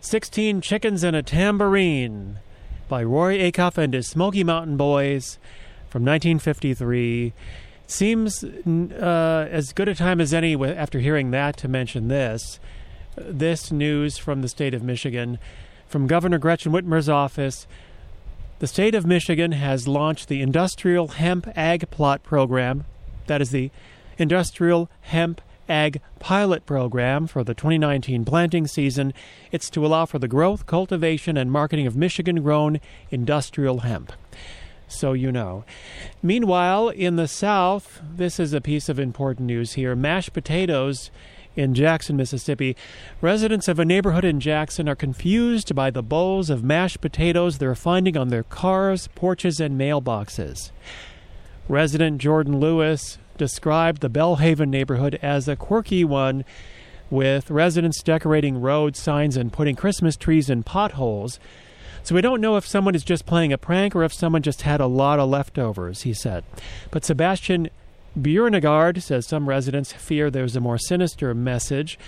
16 0.00 0.60
Chickens 0.60 1.02
and 1.02 1.16
a 1.16 1.22
Tambourine 1.24 2.38
by 2.88 3.02
Roy 3.02 3.38
Acuff 3.38 3.76
and 3.76 3.92
his 3.92 4.06
Smoky 4.06 4.44
Mountain 4.44 4.76
Boys 4.76 5.40
from 5.88 6.04
1953. 6.04 7.32
Seems 7.86 8.42
uh, 8.42 9.48
as 9.50 9.72
good 9.72 9.88
a 9.88 9.94
time 9.94 10.20
as 10.20 10.34
any 10.34 10.54
after 10.56 10.98
hearing 10.98 11.30
that 11.30 11.56
to 11.58 11.68
mention 11.68 12.08
this. 12.08 12.58
This 13.16 13.70
news 13.70 14.18
from 14.18 14.42
the 14.42 14.48
state 14.48 14.74
of 14.74 14.82
Michigan, 14.82 15.38
from 15.86 16.06
Governor 16.06 16.38
Gretchen 16.38 16.72
Whitmer's 16.72 17.08
office. 17.08 17.66
The 18.58 18.66
state 18.66 18.94
of 18.94 19.06
Michigan 19.06 19.52
has 19.52 19.86
launched 19.86 20.28
the 20.28 20.42
Industrial 20.42 21.08
Hemp 21.08 21.46
Ag 21.56 21.90
Plot 21.90 22.22
Program. 22.22 22.86
That 23.26 23.40
is 23.40 23.50
the 23.50 23.70
Industrial 24.18 24.90
Hemp 25.02 25.40
Ag 25.68 26.00
Pilot 26.18 26.66
Program 26.66 27.26
for 27.26 27.44
the 27.44 27.54
2019 27.54 28.24
planting 28.24 28.66
season. 28.66 29.12
It's 29.52 29.70
to 29.70 29.84
allow 29.84 30.06
for 30.06 30.18
the 30.18 30.28
growth, 30.28 30.66
cultivation, 30.66 31.36
and 31.36 31.52
marketing 31.52 31.86
of 31.86 31.96
Michigan 31.96 32.42
grown 32.42 32.80
industrial 33.10 33.80
hemp. 33.80 34.12
So 34.88 35.12
you 35.12 35.32
know. 35.32 35.64
Meanwhile, 36.22 36.90
in 36.90 37.16
the 37.16 37.28
South, 37.28 38.00
this 38.14 38.38
is 38.38 38.52
a 38.52 38.60
piece 38.60 38.88
of 38.88 38.98
important 38.98 39.46
news 39.46 39.72
here 39.72 39.96
mashed 39.96 40.32
potatoes 40.32 41.10
in 41.56 41.74
Jackson, 41.74 42.16
Mississippi. 42.16 42.76
Residents 43.20 43.66
of 43.66 43.78
a 43.78 43.84
neighborhood 43.84 44.24
in 44.24 44.40
Jackson 44.40 44.88
are 44.88 44.94
confused 44.94 45.74
by 45.74 45.90
the 45.90 46.02
bowls 46.02 46.50
of 46.50 46.62
mashed 46.62 47.00
potatoes 47.00 47.58
they're 47.58 47.74
finding 47.74 48.16
on 48.16 48.28
their 48.28 48.42
cars, 48.42 49.08
porches, 49.14 49.58
and 49.58 49.80
mailboxes. 49.80 50.70
Resident 51.68 52.18
Jordan 52.18 52.60
Lewis 52.60 53.18
described 53.38 54.00
the 54.00 54.10
Belhaven 54.10 54.68
neighborhood 54.68 55.18
as 55.22 55.48
a 55.48 55.56
quirky 55.56 56.04
one, 56.04 56.44
with 57.10 57.50
residents 57.50 58.02
decorating 58.02 58.60
road 58.60 58.96
signs 58.96 59.36
and 59.36 59.52
putting 59.52 59.76
Christmas 59.76 60.16
trees 60.16 60.50
in 60.50 60.62
potholes. 60.62 61.38
So 62.06 62.14
we 62.14 62.20
don't 62.20 62.40
know 62.40 62.56
if 62.56 62.64
someone 62.64 62.94
is 62.94 63.02
just 63.02 63.26
playing 63.26 63.52
a 63.52 63.58
prank 63.58 63.96
or 63.96 64.04
if 64.04 64.14
someone 64.14 64.42
just 64.42 64.62
had 64.62 64.80
a 64.80 64.86
lot 64.86 65.18
of 65.18 65.28
leftovers, 65.28 66.02
he 66.02 66.14
said. 66.14 66.44
But 66.92 67.04
Sebastian 67.04 67.68
Bjornegard 68.16 69.02
says 69.02 69.26
some 69.26 69.48
residents 69.48 69.92
fear 69.92 70.30
there's 70.30 70.54
a 70.54 70.60
more 70.60 70.78
sinister 70.78 71.34
message. 71.34 71.98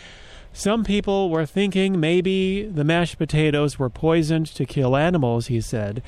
Some 0.52 0.84
people 0.84 1.30
were 1.30 1.46
thinking 1.46 1.98
maybe 1.98 2.62
the 2.62 2.84
mashed 2.84 3.18
potatoes 3.18 3.76
were 3.76 3.90
poisoned 3.90 4.46
to 4.54 4.64
kill 4.64 4.96
animals, 4.96 5.48
he 5.48 5.60
said 5.60 6.00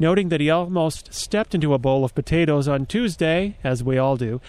noting 0.00 0.30
that 0.30 0.40
he 0.40 0.50
almost 0.50 1.12
stepped 1.12 1.54
into 1.54 1.74
a 1.74 1.78
bowl 1.78 2.04
of 2.04 2.14
potatoes 2.14 2.66
on 2.66 2.86
Tuesday, 2.86 3.56
as 3.62 3.84
we 3.84 3.98
all 3.98 4.16
do. 4.16 4.40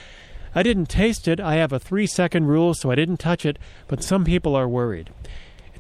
I 0.56 0.64
didn't 0.64 0.88
taste 0.88 1.28
it. 1.28 1.40
I 1.40 1.56
have 1.56 1.74
a 1.74 1.80
three 1.80 2.08
second 2.08 2.48
rule, 2.48 2.74
so 2.74 2.90
I 2.90 2.96
didn't 2.96 3.18
touch 3.18 3.46
it, 3.46 3.60
but 3.88 4.02
some 4.02 4.26
people 4.26 4.56
are 4.56 4.68
worried. 4.68 5.10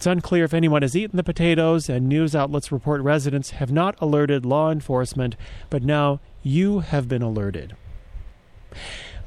It's 0.01 0.07
unclear 0.07 0.45
if 0.45 0.53
anyone 0.55 0.81
has 0.81 0.97
eaten 0.97 1.15
the 1.15 1.23
potatoes, 1.23 1.87
and 1.87 2.09
news 2.09 2.35
outlets 2.35 2.71
report 2.71 3.03
residents 3.03 3.51
have 3.51 3.71
not 3.71 3.95
alerted 4.01 4.47
law 4.47 4.71
enforcement, 4.71 5.35
but 5.69 5.83
now 5.83 6.19
you 6.41 6.79
have 6.79 7.07
been 7.07 7.21
alerted. 7.21 7.75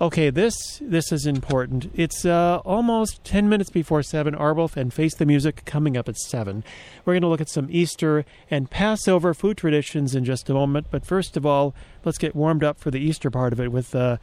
Okay, 0.01 0.31
this 0.31 0.57
this 0.83 1.13
is 1.13 1.27
important. 1.27 1.93
It's 1.95 2.25
uh, 2.25 2.61
almost 2.65 3.23
ten 3.23 3.49
minutes 3.49 3.71
before 3.71 4.03
seven. 4.03 4.35
Arwulf 4.35 4.77
and 4.77 4.93
Face 4.93 5.15
the 5.15 5.25
Music 5.25 5.65
coming 5.65 5.97
up 5.97 6.09
at 6.09 6.17
seven. 6.17 6.65
We're 7.05 7.13
going 7.13 7.23
to 7.23 7.29
look 7.29 7.41
at 7.41 7.49
some 7.49 7.69
Easter 7.71 8.25
and 8.51 8.69
Passover 8.69 9.33
food 9.33 9.57
traditions 9.57 10.17
in 10.17 10.25
just 10.25 10.51
a 10.51 10.55
moment. 10.55 10.89
But 10.91 11.07
first 11.07 11.37
of 11.37 11.47
all, 11.47 11.73
let's 12.05 12.19
get 12.19 12.35
warmed 12.35 12.65
up 12.65 12.81
for 12.81 12.91
the 12.91 12.99
Easter 12.99 13.31
part 13.31 13.53
of 13.53 13.61
it 13.61 13.71
with 13.71 13.95
uh, 13.95 14.17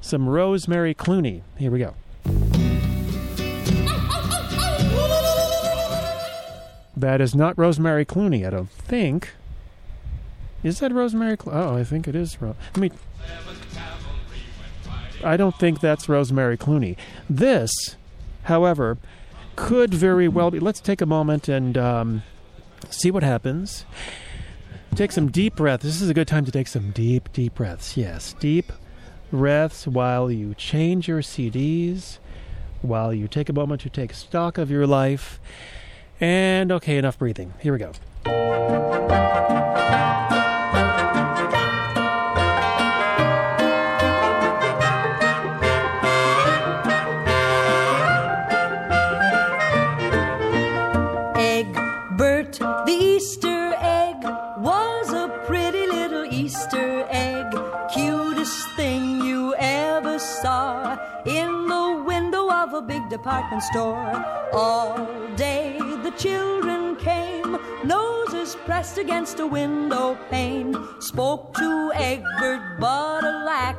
some 0.00 0.26
Rosemary 0.26 0.94
Clooney. 0.94 1.42
Here 1.58 1.70
we 1.70 1.80
go. 1.80 1.96
That 6.98 7.20
is 7.20 7.32
not 7.32 7.56
Rosemary 7.56 8.04
Clooney, 8.04 8.44
I 8.44 8.50
don't 8.50 8.70
think. 8.70 9.30
Is 10.64 10.80
that 10.80 10.92
Rosemary? 10.92 11.36
Clo- 11.36 11.52
oh, 11.52 11.76
I 11.76 11.84
think 11.84 12.08
it 12.08 12.16
is. 12.16 12.40
Ro- 12.42 12.56
Let 12.74 12.76
me. 12.78 12.90
I 15.22 15.36
don't 15.36 15.56
think 15.56 15.80
that's 15.80 16.08
Rosemary 16.08 16.56
Clooney. 16.56 16.96
This, 17.30 17.70
however, 18.44 18.98
could 19.54 19.94
very 19.94 20.26
well 20.26 20.50
be. 20.50 20.58
Let's 20.58 20.80
take 20.80 21.00
a 21.00 21.06
moment 21.06 21.48
and 21.48 21.78
um, 21.78 22.22
see 22.90 23.12
what 23.12 23.22
happens. 23.22 23.84
Take 24.96 25.12
some 25.12 25.30
deep 25.30 25.54
breaths. 25.54 25.84
This 25.84 26.00
is 26.00 26.08
a 26.08 26.14
good 26.14 26.26
time 26.26 26.44
to 26.46 26.50
take 26.50 26.66
some 26.66 26.90
deep, 26.90 27.32
deep 27.32 27.54
breaths. 27.54 27.96
Yes, 27.96 28.34
deep 28.40 28.72
breaths 29.30 29.86
while 29.86 30.32
you 30.32 30.54
change 30.54 31.06
your 31.06 31.20
CDs, 31.20 32.18
while 32.82 33.14
you 33.14 33.28
take 33.28 33.48
a 33.48 33.52
moment 33.52 33.82
to 33.82 33.90
take 33.90 34.12
stock 34.12 34.58
of 34.58 34.68
your 34.68 34.86
life. 34.86 35.38
And 36.20 36.72
okay, 36.72 36.98
enough 36.98 37.18
breathing. 37.18 37.54
Here 37.60 37.72
we 37.72 37.78
go. 37.78 37.92
A 62.78 62.82
big 62.82 63.08
department 63.08 63.62
store. 63.64 64.24
All 64.52 64.94
day 65.34 65.78
the 66.04 66.12
children 66.12 66.94
came, 66.94 67.58
noses 67.82 68.54
pressed 68.66 68.98
against 68.98 69.40
a 69.40 69.46
window 69.46 70.16
pane. 70.30 70.76
Spoke 71.00 71.54
to 71.54 71.90
Egbert, 71.94 72.78
but 72.78 73.24
alack. 73.24 73.76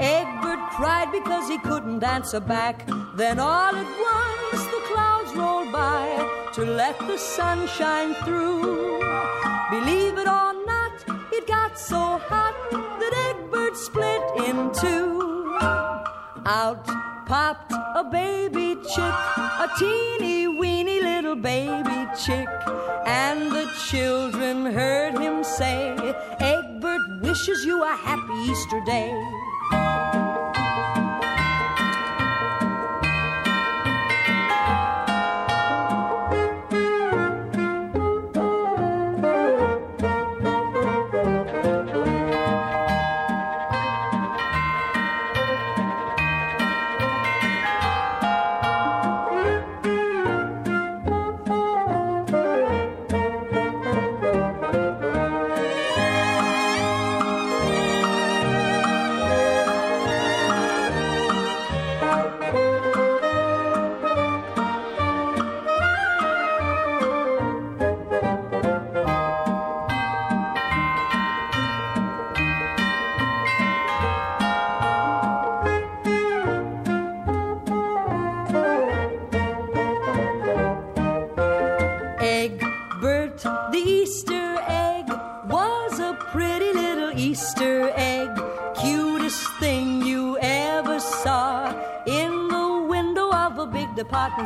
Egbert 0.00 0.58
cried 0.76 1.10
because 1.12 1.48
he 1.48 1.58
couldn't 1.58 2.04
answer 2.04 2.40
back. 2.40 2.86
Then 3.14 3.38
all 3.38 3.74
at 3.74 3.90
once 4.12 4.64
the 4.74 4.82
clouds 4.90 5.34
rolled 5.34 5.72
by 5.72 6.04
to 6.52 6.62
let 6.66 6.98
the 6.98 7.16
sun 7.16 7.66
shine 7.68 8.12
through. 8.24 9.00
Believe 9.70 10.18
it 10.18 10.28
or 10.28 10.52
not, 10.72 10.92
it 11.32 11.46
got 11.46 11.78
so 11.78 12.18
hot 12.30 12.54
that 13.00 13.14
Egbert 13.30 13.76
split 13.78 14.22
in 14.46 14.70
two. 14.74 15.56
Out 16.44 16.86
popped 17.26 17.72
a 17.72 18.04
baby 18.04 18.76
chick, 18.94 19.16
a 19.36 19.68
teeny 19.78 20.46
weeny 20.46 21.00
little 21.00 21.34
baby 21.34 22.06
chick. 22.16 22.48
And 23.04 23.50
the 23.50 23.66
children 23.88 24.66
heard 24.66 25.18
him 25.18 25.42
say, 25.42 25.94
Egbert 26.38 27.22
wishes 27.22 27.64
you 27.64 27.82
a 27.82 27.96
happy 27.96 28.50
Easter 28.50 28.80
day. 28.86 29.12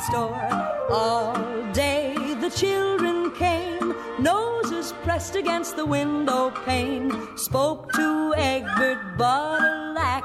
Store. 0.01 0.49
All 0.91 1.35
day 1.73 2.15
the 2.41 2.51
children 2.51 3.31
came, 3.33 3.95
noses 4.19 4.93
pressed 5.03 5.37
against 5.37 5.77
the 5.77 5.85
window 5.85 6.51
pane. 6.65 7.11
Spoke 7.37 7.93
to 7.93 8.35
Egbert, 8.37 9.19
but 9.19 9.61
alack, 9.61 10.25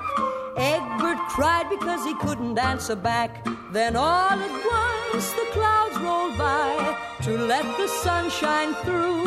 Egbert 0.57 1.19
cried 1.29 1.69
because 1.69 2.05
he 2.05 2.13
couldn't 2.15 2.57
answer 2.57 2.95
back. 2.95 3.45
Then 3.71 3.95
all 3.95 4.39
at 4.47 4.55
once 4.79 5.31
the 5.31 5.47
clouds 5.51 5.97
rolled 5.99 6.37
by 6.37 6.97
to 7.23 7.37
let 7.37 7.65
the 7.77 7.87
sun 7.87 8.29
shine 8.29 8.73
through. 8.85 9.23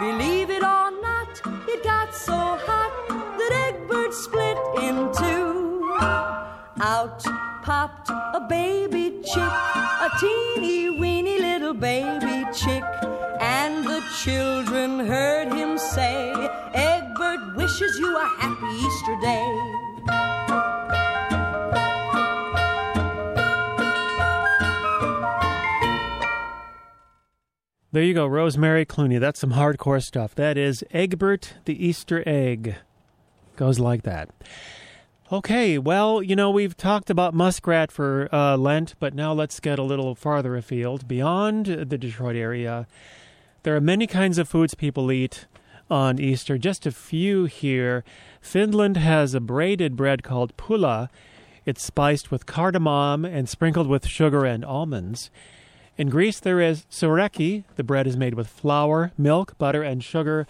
Believe 0.00 0.50
it 0.50 0.62
or 0.62 0.90
not, 1.08 1.40
it 1.68 1.82
got 1.84 2.14
so 2.14 2.32
hot 2.32 2.92
that 3.38 3.52
Egbert 3.68 4.14
split 4.14 4.58
in 4.82 4.96
two. 5.12 5.96
Out 6.80 7.22
popped 7.62 8.10
a 8.10 8.46
baby 8.48 8.73
a 9.40 10.10
teeny 10.20 10.90
weeny 10.90 11.38
little 11.38 11.74
baby 11.74 12.44
chick. 12.52 12.84
And 13.40 13.84
the 13.84 14.02
children 14.22 15.00
heard 15.00 15.52
him 15.52 15.76
say, 15.76 16.32
Egbert 16.72 17.56
wishes 17.56 17.98
you 17.98 18.16
a 18.16 18.26
happy 18.38 18.66
Easter 18.66 19.16
day. 19.20 19.80
There 27.92 28.02
you 28.02 28.12
go, 28.12 28.26
Rosemary 28.26 28.84
Clooney. 28.84 29.20
That's 29.20 29.38
some 29.38 29.52
hardcore 29.52 30.02
stuff. 30.02 30.34
That 30.34 30.58
is 30.58 30.82
Egbert 30.90 31.54
the 31.64 31.86
Easter 31.86 32.24
Egg. 32.26 32.74
Goes 33.54 33.78
like 33.78 34.02
that. 34.02 34.30
Okay, 35.32 35.78
well, 35.78 36.22
you 36.22 36.36
know, 36.36 36.50
we've 36.50 36.76
talked 36.76 37.08
about 37.08 37.32
muskrat 37.32 37.90
for 37.90 38.28
uh, 38.30 38.58
Lent, 38.58 38.94
but 38.98 39.14
now 39.14 39.32
let's 39.32 39.58
get 39.58 39.78
a 39.78 39.82
little 39.82 40.14
farther 40.14 40.54
afield, 40.54 41.08
beyond 41.08 41.64
the 41.64 41.96
Detroit 41.96 42.36
area. 42.36 42.86
There 43.62 43.74
are 43.74 43.80
many 43.80 44.06
kinds 44.06 44.36
of 44.36 44.50
foods 44.50 44.74
people 44.74 45.10
eat 45.10 45.46
on 45.88 46.20
Easter. 46.20 46.58
Just 46.58 46.84
a 46.84 46.90
few 46.90 47.46
here. 47.46 48.04
Finland 48.42 48.98
has 48.98 49.32
a 49.32 49.40
braided 49.40 49.96
bread 49.96 50.22
called 50.22 50.54
pulla. 50.58 51.08
It's 51.64 51.82
spiced 51.82 52.30
with 52.30 52.44
cardamom 52.44 53.24
and 53.24 53.48
sprinkled 53.48 53.86
with 53.86 54.06
sugar 54.06 54.44
and 54.44 54.62
almonds. 54.62 55.30
In 55.96 56.10
Greece, 56.10 56.38
there 56.38 56.60
is 56.60 56.84
tsoureki. 56.90 57.64
The 57.76 57.84
bread 57.84 58.06
is 58.06 58.18
made 58.18 58.34
with 58.34 58.48
flour, 58.48 59.12
milk, 59.16 59.56
butter, 59.56 59.82
and 59.82 60.04
sugar, 60.04 60.46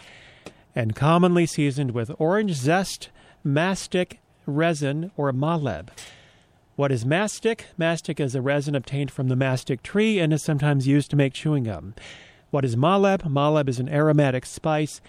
and 0.74 0.96
commonly 0.96 1.46
seasoned 1.46 1.92
with 1.92 2.10
orange 2.18 2.54
zest, 2.54 3.10
mastic, 3.44 4.18
resin, 4.46 5.10
or 5.16 5.32
maleb. 5.32 5.88
What 6.76 6.90
is 6.90 7.06
mastic? 7.06 7.66
Mastic 7.78 8.18
is 8.18 8.34
a 8.34 8.42
resin 8.42 8.74
obtained 8.74 9.10
from 9.10 9.28
the 9.28 9.36
mastic 9.36 9.82
tree 9.82 10.18
and 10.18 10.32
is 10.32 10.42
sometimes 10.42 10.88
used 10.88 11.10
to 11.10 11.16
make 11.16 11.32
chewing 11.32 11.64
gum. 11.64 11.94
What 12.50 12.64
is 12.64 12.76
maleb? 12.76 13.22
Maleb 13.22 13.68
is 13.68 13.78
an 13.78 13.88
aromatic 13.88 14.44
spice 14.44 15.00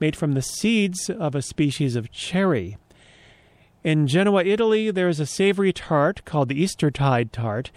made 0.00 0.16
from 0.16 0.32
the 0.32 0.42
seeds 0.42 1.10
of 1.10 1.34
a 1.34 1.42
species 1.42 1.94
of 1.94 2.10
cherry. 2.10 2.78
In 3.84 4.06
Genoa, 4.06 4.44
Italy, 4.44 4.90
there 4.90 5.08
is 5.08 5.20
a 5.20 5.26
savory 5.26 5.72
tart 5.72 6.24
called 6.24 6.48
the 6.48 6.62
Eastertide 6.62 7.32
tart. 7.32 7.70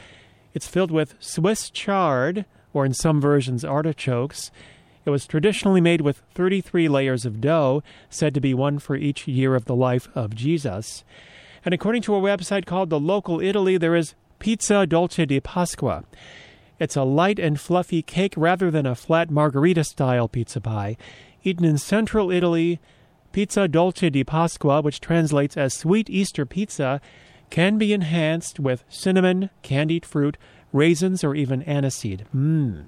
It's 0.53 0.67
filled 0.67 0.91
with 0.91 1.15
Swiss 1.19 1.69
chard, 1.69 2.45
or 2.73 2.85
in 2.85 2.93
some 2.93 3.21
versions, 3.21 3.63
artichokes. 3.63 4.51
It 5.05 5.09
was 5.09 5.27
traditionally 5.27 5.81
made 5.81 6.01
with 6.01 6.23
33 6.33 6.87
layers 6.87 7.25
of 7.25 7.41
dough, 7.41 7.83
said 8.09 8.33
to 8.33 8.41
be 8.41 8.53
one 8.53 8.79
for 8.79 8.95
each 8.95 9.27
year 9.27 9.55
of 9.55 9.65
the 9.65 9.75
life 9.75 10.07
of 10.15 10.35
Jesus. 10.35 11.03
And 11.65 11.73
according 11.73 12.01
to 12.03 12.15
a 12.15 12.21
website 12.21 12.65
called 12.65 12.89
The 12.89 12.99
Local 12.99 13.41
Italy, 13.41 13.77
there 13.77 13.95
is 13.95 14.15
Pizza 14.39 14.85
Dolce 14.85 15.25
di 15.25 15.39
Pasqua. 15.39 16.03
It's 16.79 16.95
a 16.95 17.03
light 17.03 17.39
and 17.39 17.59
fluffy 17.59 18.01
cake 18.01 18.33
rather 18.35 18.71
than 18.71 18.85
a 18.85 18.95
flat 18.95 19.29
margherita 19.29 19.83
style 19.83 20.27
pizza 20.27 20.59
pie. 20.59 20.97
Eaten 21.43 21.65
in 21.65 21.77
central 21.77 22.31
Italy, 22.31 22.79
Pizza 23.31 23.67
Dolce 23.67 24.09
di 24.09 24.23
Pasqua, 24.23 24.83
which 24.83 24.99
translates 24.99 25.57
as 25.57 25.73
sweet 25.73 26.09
Easter 26.09 26.45
pizza, 26.45 27.01
can 27.49 27.77
be 27.77 27.93
enhanced 27.93 28.59
with 28.59 28.83
cinnamon, 28.89 29.49
candied 29.61 30.05
fruit, 30.05 30.37
raisins, 30.71 31.23
or 31.23 31.35
even 31.35 31.61
aniseed. 31.63 32.25
Mmm. 32.35 32.85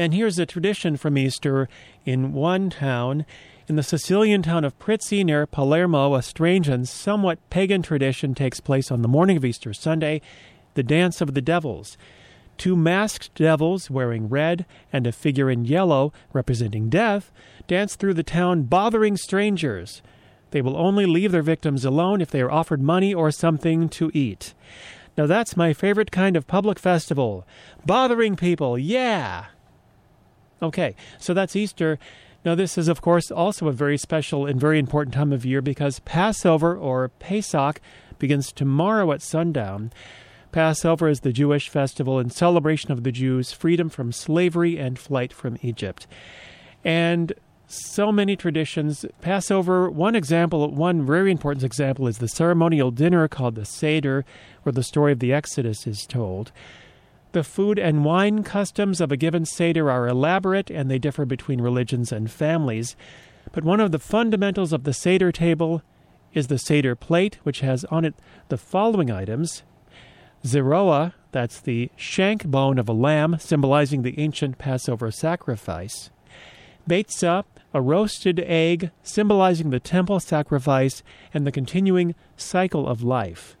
And 0.00 0.14
here's 0.14 0.38
a 0.38 0.46
tradition 0.46 0.96
from 0.96 1.18
Easter 1.18 1.68
in 2.04 2.32
one 2.32 2.70
town. 2.70 3.26
In 3.66 3.74
the 3.74 3.82
Sicilian 3.82 4.42
town 4.42 4.64
of 4.64 4.78
Prizzi 4.78 5.24
near 5.24 5.44
Palermo, 5.44 6.14
a 6.14 6.22
strange 6.22 6.68
and 6.68 6.88
somewhat 6.88 7.40
pagan 7.50 7.82
tradition 7.82 8.32
takes 8.32 8.60
place 8.60 8.92
on 8.92 9.02
the 9.02 9.08
morning 9.08 9.36
of 9.36 9.44
Easter 9.44 9.74
Sunday 9.74 10.22
the 10.74 10.84
Dance 10.84 11.20
of 11.20 11.34
the 11.34 11.42
Devils. 11.42 11.98
Two 12.56 12.76
masked 12.76 13.34
devils 13.34 13.90
wearing 13.90 14.28
red 14.28 14.66
and 14.92 15.04
a 15.04 15.12
figure 15.12 15.50
in 15.50 15.64
yellow 15.64 16.12
representing 16.32 16.88
death 16.88 17.32
dance 17.66 17.96
through 17.96 18.14
the 18.14 18.22
town 18.22 18.62
bothering 18.62 19.16
strangers. 19.16 20.00
They 20.52 20.62
will 20.62 20.76
only 20.76 21.06
leave 21.06 21.32
their 21.32 21.42
victims 21.42 21.84
alone 21.84 22.20
if 22.20 22.30
they 22.30 22.40
are 22.40 22.50
offered 22.50 22.80
money 22.80 23.12
or 23.12 23.32
something 23.32 23.88
to 23.88 24.12
eat. 24.14 24.54
Now 25.16 25.26
that's 25.26 25.56
my 25.56 25.72
favorite 25.72 26.12
kind 26.12 26.36
of 26.36 26.46
public 26.46 26.78
festival. 26.78 27.44
Bothering 27.84 28.36
people, 28.36 28.78
yeah! 28.78 29.46
Okay, 30.62 30.94
so 31.18 31.34
that's 31.34 31.56
Easter. 31.56 31.98
Now, 32.44 32.54
this 32.54 32.78
is, 32.78 32.88
of 32.88 33.00
course, 33.00 33.30
also 33.30 33.68
a 33.68 33.72
very 33.72 33.98
special 33.98 34.46
and 34.46 34.60
very 34.60 34.78
important 34.78 35.14
time 35.14 35.32
of 35.32 35.44
year 35.44 35.60
because 35.60 36.00
Passover 36.00 36.76
or 36.76 37.08
Pesach 37.08 37.80
begins 38.18 38.52
tomorrow 38.52 39.12
at 39.12 39.22
sundown. 39.22 39.92
Passover 40.52 41.08
is 41.08 41.20
the 41.20 41.32
Jewish 41.32 41.68
festival 41.68 42.18
in 42.18 42.30
celebration 42.30 42.90
of 42.90 43.04
the 43.04 43.12
Jews' 43.12 43.52
freedom 43.52 43.88
from 43.88 44.12
slavery 44.12 44.78
and 44.78 44.98
flight 44.98 45.32
from 45.32 45.58
Egypt. 45.62 46.06
And 46.84 47.34
so 47.68 48.10
many 48.10 48.34
traditions. 48.34 49.04
Passover, 49.20 49.90
one 49.90 50.14
example, 50.14 50.70
one 50.70 51.04
very 51.04 51.30
important 51.30 51.64
example 51.64 52.06
is 52.06 52.18
the 52.18 52.28
ceremonial 52.28 52.90
dinner 52.90 53.28
called 53.28 53.54
the 53.54 53.66
Seder, 53.66 54.24
where 54.62 54.72
the 54.72 54.82
story 54.82 55.12
of 55.12 55.18
the 55.18 55.32
Exodus 55.32 55.86
is 55.86 56.06
told. 56.06 56.50
The 57.32 57.44
food 57.44 57.78
and 57.78 58.04
wine 58.04 58.42
customs 58.42 59.00
of 59.00 59.12
a 59.12 59.16
given 59.16 59.44
Seder 59.44 59.90
are 59.90 60.08
elaborate 60.08 60.70
and 60.70 60.90
they 60.90 60.98
differ 60.98 61.24
between 61.24 61.60
religions 61.60 62.10
and 62.10 62.30
families. 62.30 62.96
But 63.52 63.64
one 63.64 63.80
of 63.80 63.92
the 63.92 63.98
fundamentals 63.98 64.72
of 64.72 64.84
the 64.84 64.94
Seder 64.94 65.30
table 65.30 65.82
is 66.32 66.46
the 66.46 66.58
Seder 66.58 66.94
plate, 66.94 67.38
which 67.42 67.60
has 67.60 67.84
on 67.86 68.04
it 68.04 68.14
the 68.48 68.58
following 68.58 69.10
items 69.10 69.62
Zeroa, 70.44 71.14
that's 71.32 71.60
the 71.60 71.90
shank 71.96 72.46
bone 72.46 72.78
of 72.78 72.88
a 72.88 72.92
lamb, 72.92 73.36
symbolizing 73.38 74.02
the 74.02 74.18
ancient 74.18 74.56
Passover 74.56 75.10
sacrifice. 75.10 76.10
Beitza, 76.88 77.44
a 77.74 77.82
roasted 77.82 78.40
egg, 78.40 78.90
symbolizing 79.02 79.70
the 79.70 79.80
temple 79.80 80.20
sacrifice 80.20 81.02
and 81.34 81.46
the 81.46 81.52
continuing 81.52 82.14
cycle 82.36 82.86
of 82.88 83.02
life. 83.02 83.56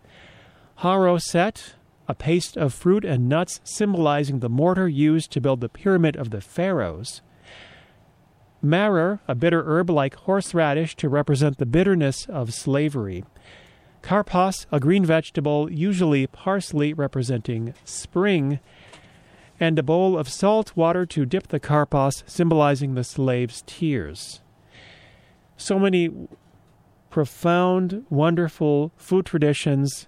Haroset, 0.78 1.74
a 2.08 2.14
paste 2.14 2.56
of 2.56 2.72
fruit 2.72 3.04
and 3.04 3.28
nuts 3.28 3.60
symbolizing 3.62 4.40
the 4.40 4.48
mortar 4.48 4.88
used 4.88 5.30
to 5.30 5.40
build 5.40 5.60
the 5.60 5.68
pyramid 5.68 6.16
of 6.16 6.30
the 6.30 6.40
pharaohs. 6.40 7.20
Maror, 8.64 9.20
a 9.28 9.34
bitter 9.34 9.62
herb 9.64 9.90
like 9.90 10.16
horseradish 10.16 10.96
to 10.96 11.08
represent 11.08 11.58
the 11.58 11.66
bitterness 11.66 12.26
of 12.28 12.54
slavery. 12.54 13.24
Karpas, 14.02 14.66
a 14.72 14.80
green 14.80 15.04
vegetable, 15.04 15.70
usually 15.70 16.26
parsley 16.26 16.92
representing 16.92 17.74
spring. 17.84 18.58
And 19.60 19.78
a 19.78 19.82
bowl 19.82 20.16
of 20.16 20.28
salt 20.28 20.72
water 20.76 21.04
to 21.06 21.26
dip 21.26 21.48
the 21.48 21.60
karpas, 21.60 22.22
symbolizing 22.26 22.94
the 22.94 23.04
slave's 23.04 23.62
tears. 23.66 24.40
So 25.56 25.78
many 25.78 26.10
profound, 27.10 28.04
wonderful 28.08 28.92
food 28.96 29.26
traditions 29.26 30.06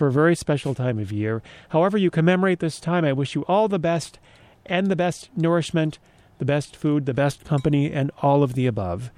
for 0.00 0.06
a 0.06 0.12
very 0.12 0.34
special 0.34 0.74
time 0.74 0.98
of 0.98 1.12
year. 1.12 1.42
However, 1.68 1.98
you 1.98 2.10
commemorate 2.10 2.60
this 2.60 2.80
time, 2.80 3.04
I 3.04 3.12
wish 3.12 3.34
you 3.34 3.42
all 3.42 3.68
the 3.68 3.78
best 3.78 4.18
and 4.64 4.86
the 4.86 4.96
best 4.96 5.28
nourishment, 5.36 5.98
the 6.38 6.46
best 6.46 6.74
food, 6.74 7.04
the 7.04 7.12
best 7.12 7.44
company, 7.44 7.92
and 7.92 8.10
all 8.22 8.42
of 8.42 8.54
the 8.54 8.66
above. 8.66 9.10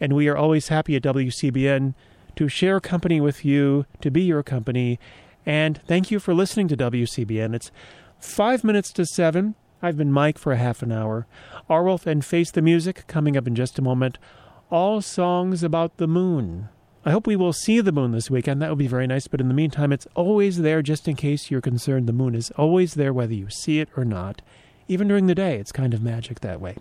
And 0.00 0.14
we 0.14 0.26
are 0.28 0.36
always 0.36 0.68
happy 0.68 0.96
at 0.96 1.02
WCBN 1.02 1.92
to 2.34 2.48
share 2.48 2.80
company 2.80 3.20
with 3.20 3.44
you, 3.44 3.84
to 4.00 4.10
be 4.10 4.22
your 4.22 4.42
company. 4.42 4.98
And 5.44 5.82
thank 5.86 6.10
you 6.10 6.18
for 6.18 6.32
listening 6.32 6.68
to 6.68 6.78
WCBN. 6.78 7.54
It's 7.54 7.70
five 8.18 8.64
minutes 8.64 8.94
to 8.94 9.04
seven. 9.04 9.54
I've 9.82 9.98
been 9.98 10.10
Mike 10.10 10.38
for 10.38 10.52
a 10.52 10.56
half 10.56 10.82
an 10.82 10.92
hour. 10.92 11.26
Arwulf 11.68 12.06
and 12.06 12.24
Face 12.24 12.50
the 12.50 12.62
Music 12.62 13.06
coming 13.06 13.36
up 13.36 13.46
in 13.46 13.54
just 13.54 13.78
a 13.78 13.82
moment. 13.82 14.16
All 14.70 15.02
songs 15.02 15.62
about 15.62 15.98
the 15.98 16.08
moon. 16.08 16.70
I 17.06 17.12
hope 17.12 17.26
we 17.26 17.36
will 17.36 17.54
see 17.54 17.80
the 17.80 17.92
moon 17.92 18.12
this 18.12 18.30
weekend. 18.30 18.60
That 18.60 18.68
would 18.68 18.78
be 18.78 18.86
very 18.86 19.06
nice. 19.06 19.28
But 19.28 19.40
in 19.40 19.48
the 19.48 19.54
meantime, 19.54 19.92
it's 19.92 20.08
always 20.14 20.58
there 20.58 20.82
just 20.82 21.08
in 21.08 21.16
case 21.16 21.50
you're 21.50 21.62
concerned. 21.62 22.06
The 22.06 22.12
moon 22.12 22.34
is 22.34 22.50
always 22.58 22.94
there 22.94 23.12
whether 23.12 23.32
you 23.32 23.48
see 23.48 23.80
it 23.80 23.88
or 23.96 24.04
not. 24.04 24.42
Even 24.88 25.08
during 25.08 25.26
the 25.26 25.34
day, 25.34 25.56
it's 25.56 25.72
kind 25.72 25.94
of 25.94 26.02
magic 26.02 26.40
that 26.40 26.60
way. 26.60 26.76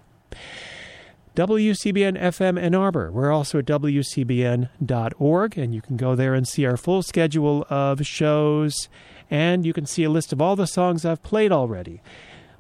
WCBN 1.35 2.19
FM 2.19 2.59
Ann 2.59 2.75
Arbor. 2.75 3.11
We're 3.11 3.31
also 3.31 3.59
at 3.59 3.65
WCBN.org, 3.65 5.57
and 5.57 5.75
you 5.75 5.81
can 5.81 5.97
go 5.97 6.15
there 6.15 6.33
and 6.33 6.47
see 6.47 6.65
our 6.65 6.77
full 6.77 7.03
schedule 7.03 7.65
of 7.69 8.05
shows 8.05 8.89
and 9.29 9.65
you 9.65 9.73
can 9.73 9.85
see 9.85 10.03
a 10.03 10.09
list 10.09 10.33
of 10.33 10.41
all 10.41 10.55
the 10.55 10.67
songs 10.67 11.05
I've 11.05 11.23
played 11.23 11.51
already. 11.51 12.01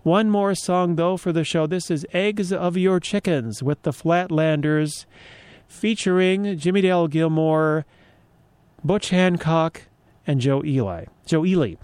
One 0.03 0.29
more 0.29 0.53
song, 0.55 0.95
though, 0.95 1.17
for 1.17 1.31
the 1.31 1.43
show. 1.43 1.65
This 1.65 1.89
is 1.89 2.05
Eggs 2.13 2.53
of 2.53 2.77
Your 2.77 2.99
Chickens 2.99 3.63
with 3.63 3.81
the 3.81 3.91
Flatlanders, 3.91 5.05
featuring 5.67 6.57
Jimmie 6.57 6.81
Dale 6.81 7.07
Gilmore, 7.07 7.85
Butch 8.83 9.09
Hancock, 9.09 9.83
and 10.27 10.39
Joe 10.39 10.63
Ely. 10.63 11.05
Joe 11.25 11.45
Ely. 11.45 11.75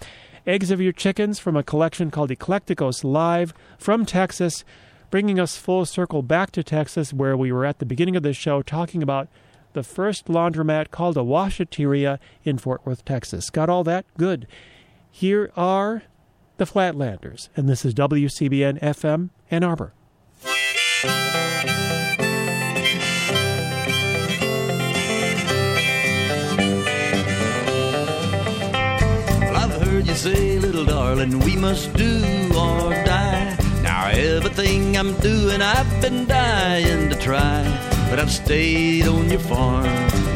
Eggs 0.46 0.70
of 0.70 0.80
Your 0.80 0.92
Chickens 0.92 1.38
from 1.38 1.56
a 1.56 1.62
collection 1.62 2.10
called 2.10 2.30
Eclecticos 2.30 3.04
Live 3.04 3.54
from 3.78 4.04
Texas, 4.04 4.64
bringing 5.10 5.38
us 5.38 5.56
full 5.56 5.86
circle 5.86 6.22
back 6.22 6.50
to 6.52 6.64
Texas, 6.64 7.12
where 7.12 7.36
we 7.36 7.52
were 7.52 7.64
at 7.64 7.78
the 7.78 7.86
beginning 7.86 8.16
of 8.16 8.22
the 8.22 8.32
show 8.32 8.62
talking 8.62 9.02
about 9.02 9.28
the 9.72 9.82
first 9.82 10.26
laundromat 10.26 10.90
called 10.90 11.16
a 11.16 11.20
washateria 11.20 12.18
in 12.44 12.58
Fort 12.58 12.84
Worth, 12.84 13.04
Texas. 13.04 13.50
Got 13.50 13.68
all 13.68 13.84
that? 13.84 14.04
Good. 14.18 14.46
Here 15.10 15.52
are 15.56 16.02
the 16.56 16.64
Flatlanders, 16.64 17.48
and 17.56 17.68
this 17.68 17.84
is 17.84 17.94
WCBN 17.94 18.80
FM 18.80 19.30
Ann 19.50 19.64
Arbor. 19.64 19.92
You 30.12 30.18
say, 30.18 30.58
little 30.58 30.84
darling, 30.84 31.38
we 31.38 31.56
must 31.56 31.90
do 31.94 32.18
or 32.50 32.90
die. 33.06 33.56
Now, 33.82 34.08
everything 34.08 34.94
I'm 34.98 35.14
doing, 35.20 35.62
I've 35.62 36.02
been 36.02 36.26
dying 36.26 37.08
to 37.08 37.16
try. 37.16 37.62
But 38.10 38.18
I've 38.18 38.30
stayed 38.30 39.08
on 39.08 39.30
your 39.30 39.40
farm 39.40 39.86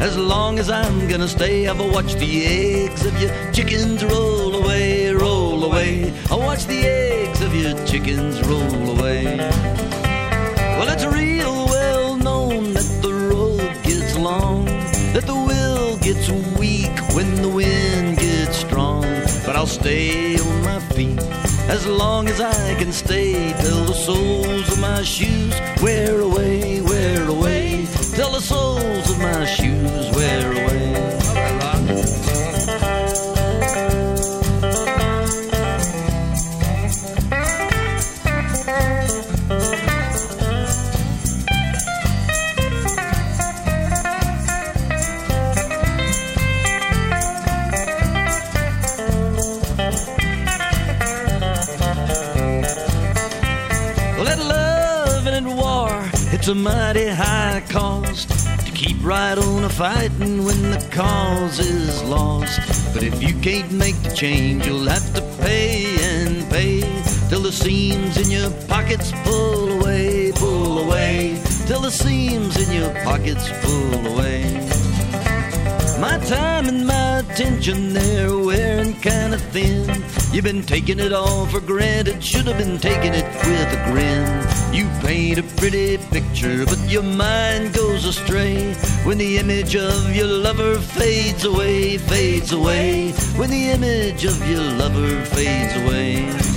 as 0.01 0.17
long 0.17 0.57
as 0.57 0.71
I'm 0.71 1.07
gonna 1.07 1.27
stay. 1.27 1.67
I've 1.67 1.79
watched 1.93 2.17
the 2.17 2.43
eggs 2.43 3.05
of 3.05 3.21
your 3.21 3.31
chickens 3.53 4.03
roll 4.03 4.55
away, 4.55 5.11
roll 5.11 5.63
away. 5.63 6.11
I 6.31 6.35
watch 6.35 6.65
the 6.65 6.81
eggs 6.83 7.43
of 7.43 7.53
your 7.53 7.75
chickens 7.85 8.41
roll 8.47 8.97
away. 8.97 9.37
Well, 10.77 10.89
it's 10.89 11.05
real 11.05 11.67
well 11.67 12.15
known 12.15 12.73
that 12.73 12.99
the 13.03 13.13
road 13.13 13.71
gets 13.83 14.17
long, 14.17 14.65
that 15.13 15.27
the 15.27 15.35
will 15.35 15.97
gets 15.97 16.31
weak 16.57 16.97
when 17.15 17.43
the 17.43 17.49
wind 17.49 18.17
gets 18.17 18.57
strong. 18.57 18.96
But 19.47 19.55
I'll 19.55 19.65
stay 19.65 20.37
on 20.37 20.61
my 20.65 20.79
feet 20.93 21.21
as 21.69 21.87
long 21.87 22.27
as 22.27 22.41
I 22.41 22.75
can 22.75 22.91
stay 22.91 23.53
till 23.61 23.85
the 23.85 23.93
soles 23.93 24.69
of 24.73 24.81
my 24.81 25.01
shoes 25.03 25.53
wear 25.81 26.19
away, 26.19 26.81
wear 26.81 27.25
away, 27.29 27.87
till 28.13 28.31
the 28.33 28.41
soles 28.41 29.09
of 29.09 29.17
my 29.19 29.45
shoes 29.45 30.13
wear 30.13 30.51
away. 30.51 30.66
It's 56.47 56.53
a 56.53 56.55
mighty 56.55 57.09
high 57.09 57.61
cost 57.67 58.29
to 58.65 58.71
keep 58.71 58.95
right 59.03 59.37
on 59.37 59.65
a 59.65 59.69
fighting 59.69 60.45
when 60.45 60.61
the 60.71 60.87
cause 60.91 61.59
is 61.59 62.01
lost. 62.03 62.93
But 62.93 63.03
if 63.03 63.21
you 63.21 63.37
can't 63.41 63.69
make 63.73 64.01
the 64.01 64.15
change, 64.15 64.65
you'll 64.65 64.87
have 64.87 65.13
to 65.15 65.21
pay 65.41 65.97
and 65.99 66.49
pay 66.49 66.79
till 67.27 67.41
the 67.41 67.51
seams 67.51 68.15
in 68.15 68.31
your 68.31 68.49
pockets 68.69 69.11
pull 69.25 69.81
away, 69.81 70.31
pull 70.35 70.85
away, 70.85 71.37
till 71.65 71.81
the 71.81 71.91
seams 71.91 72.55
in 72.65 72.81
your 72.81 72.93
pockets 73.03 73.49
pull 73.61 74.07
away. 74.13 74.43
My 75.99 76.17
time 76.27 76.69
and 76.69 76.87
my 76.87 76.96
attention, 77.39 77.93
they're 77.93 78.35
wearing 78.35 78.99
kind 78.99 79.31
of 79.31 79.41
thin. 79.51 79.87
You've 80.33 80.43
been 80.43 80.63
taking 80.63 80.99
it 80.99 81.13
all 81.13 81.45
for 81.45 81.59
granted, 81.59 82.23
should 82.23 82.47
have 82.47 82.57
been 82.57 82.79
taking 82.79 83.13
it 83.13 83.25
with 83.45 83.73
a 83.73 83.91
grin. 83.91 84.73
You 84.73 84.89
paint 85.05 85.37
a 85.37 85.43
pretty 85.43 85.99
picture, 86.09 86.65
but 86.65 86.79
your 86.89 87.03
mind 87.03 87.75
goes 87.75 88.05
astray 88.05 88.73
when 89.05 89.19
the 89.19 89.37
image 89.37 89.75
of 89.75 90.15
your 90.15 90.25
lover 90.25 90.79
fades 90.79 91.45
away, 91.45 91.99
fades 91.99 92.53
away. 92.53 93.11
When 93.35 93.51
the 93.51 93.69
image 93.69 94.25
of 94.25 94.49
your 94.49 94.63
lover 94.63 95.23
fades 95.25 95.75
away. 95.83 96.56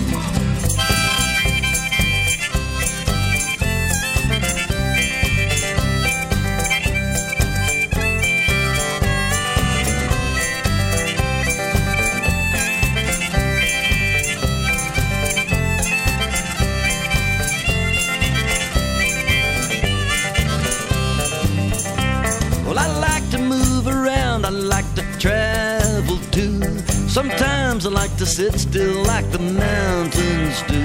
Like 28.10 28.18
to 28.18 28.26
sit 28.26 28.58
still 28.58 29.02
like 29.04 29.30
the 29.30 29.38
mountains 29.38 30.62
do. 30.68 30.80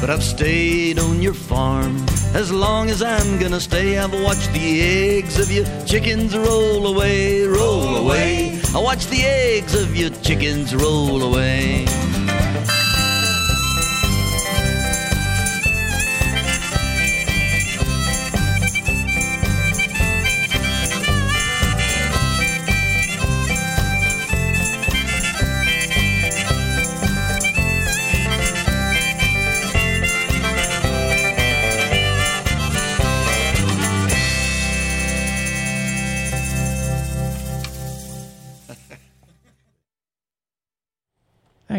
But 0.00 0.10
I've 0.10 0.22
stayed 0.22 0.98
on 0.98 1.22
your 1.22 1.34
farm 1.34 2.04
as 2.34 2.52
long 2.52 2.90
as 2.90 3.02
I'm 3.02 3.38
gonna 3.38 3.60
stay. 3.60 3.98
I've 3.98 4.12
watched 4.22 4.52
the 4.52 4.80
eggs 4.80 5.38
of 5.38 5.50
your 5.50 5.66
chickens 5.86 6.36
roll 6.36 6.86
away, 6.86 7.44
roll 7.44 7.96
away. 7.96 8.60
I 8.74 8.78
watch 8.78 9.06
the 9.06 9.22
eggs 9.22 9.74
of 9.74 9.96
your 9.96 10.10
chickens 10.22 10.74
roll 10.74 11.22
away. 11.22 11.86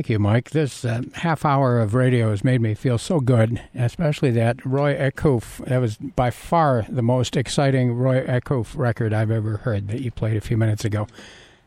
Thank 0.04 0.10
you, 0.10 0.20
Mike. 0.20 0.50
This 0.50 0.84
uh, 0.84 1.04
half 1.14 1.46
hour 1.46 1.80
of 1.80 1.94
radio 1.94 2.32
has 2.32 2.44
made 2.44 2.60
me 2.60 2.74
feel 2.74 2.98
so 2.98 3.22
good, 3.22 3.62
especially 3.74 4.32
that 4.32 4.66
Roy 4.66 4.98
Acuff. 4.98 5.64
That 5.66 5.78
was 5.78 5.96
by 5.96 6.30
far 6.30 6.86
the 6.90 7.02
most 7.02 7.38
exciting 7.38 7.94
Roy 7.94 8.22
Acuff 8.26 8.76
record 8.76 9.14
I've 9.14 9.32
ever 9.32 9.56
heard 9.56 9.88
that 9.88 10.02
you 10.02 10.12
played 10.12 10.36
a 10.36 10.42
few 10.42 10.58
minutes 10.58 10.84
ago. 10.84 11.08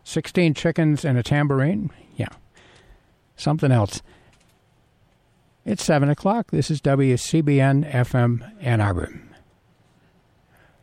16 0.04 0.52
chickens 0.52 1.02
and 1.02 1.16
a 1.16 1.22
tambourine? 1.22 1.90
Yeah. 2.16 2.28
Something 3.36 3.72
else. 3.72 4.02
It's 5.64 5.82
7 5.82 6.10
o'clock. 6.10 6.50
This 6.50 6.70
is 6.70 6.82
WCBN 6.82 7.90
FM 7.90 8.52
Ann 8.60 8.82
Arbor. 8.82 9.18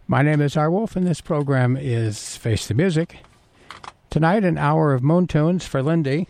My 0.07 0.23
name 0.23 0.41
is 0.41 0.57
R. 0.57 0.71
Wolf, 0.71 0.95
and 0.95 1.05
this 1.05 1.21
program 1.21 1.77
is 1.77 2.35
Face 2.35 2.65
the 2.65 2.73
Music. 2.73 3.19
Tonight, 4.09 4.43
an 4.43 4.57
hour 4.57 4.95
of 4.95 5.03
moon 5.03 5.27
tunes 5.27 5.67
for 5.67 5.83
Lindy. 5.83 6.27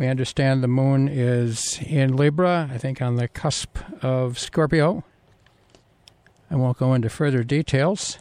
We 0.00 0.06
understand 0.06 0.62
the 0.62 0.66
moon 0.66 1.08
is 1.08 1.78
in 1.86 2.16
Libra, 2.16 2.70
I 2.72 2.78
think 2.78 3.02
on 3.02 3.16
the 3.16 3.28
cusp 3.28 3.76
of 4.02 4.38
Scorpio. 4.38 5.04
I 6.50 6.56
won't 6.56 6.78
go 6.78 6.94
into 6.94 7.10
further 7.10 7.44
details, 7.44 8.18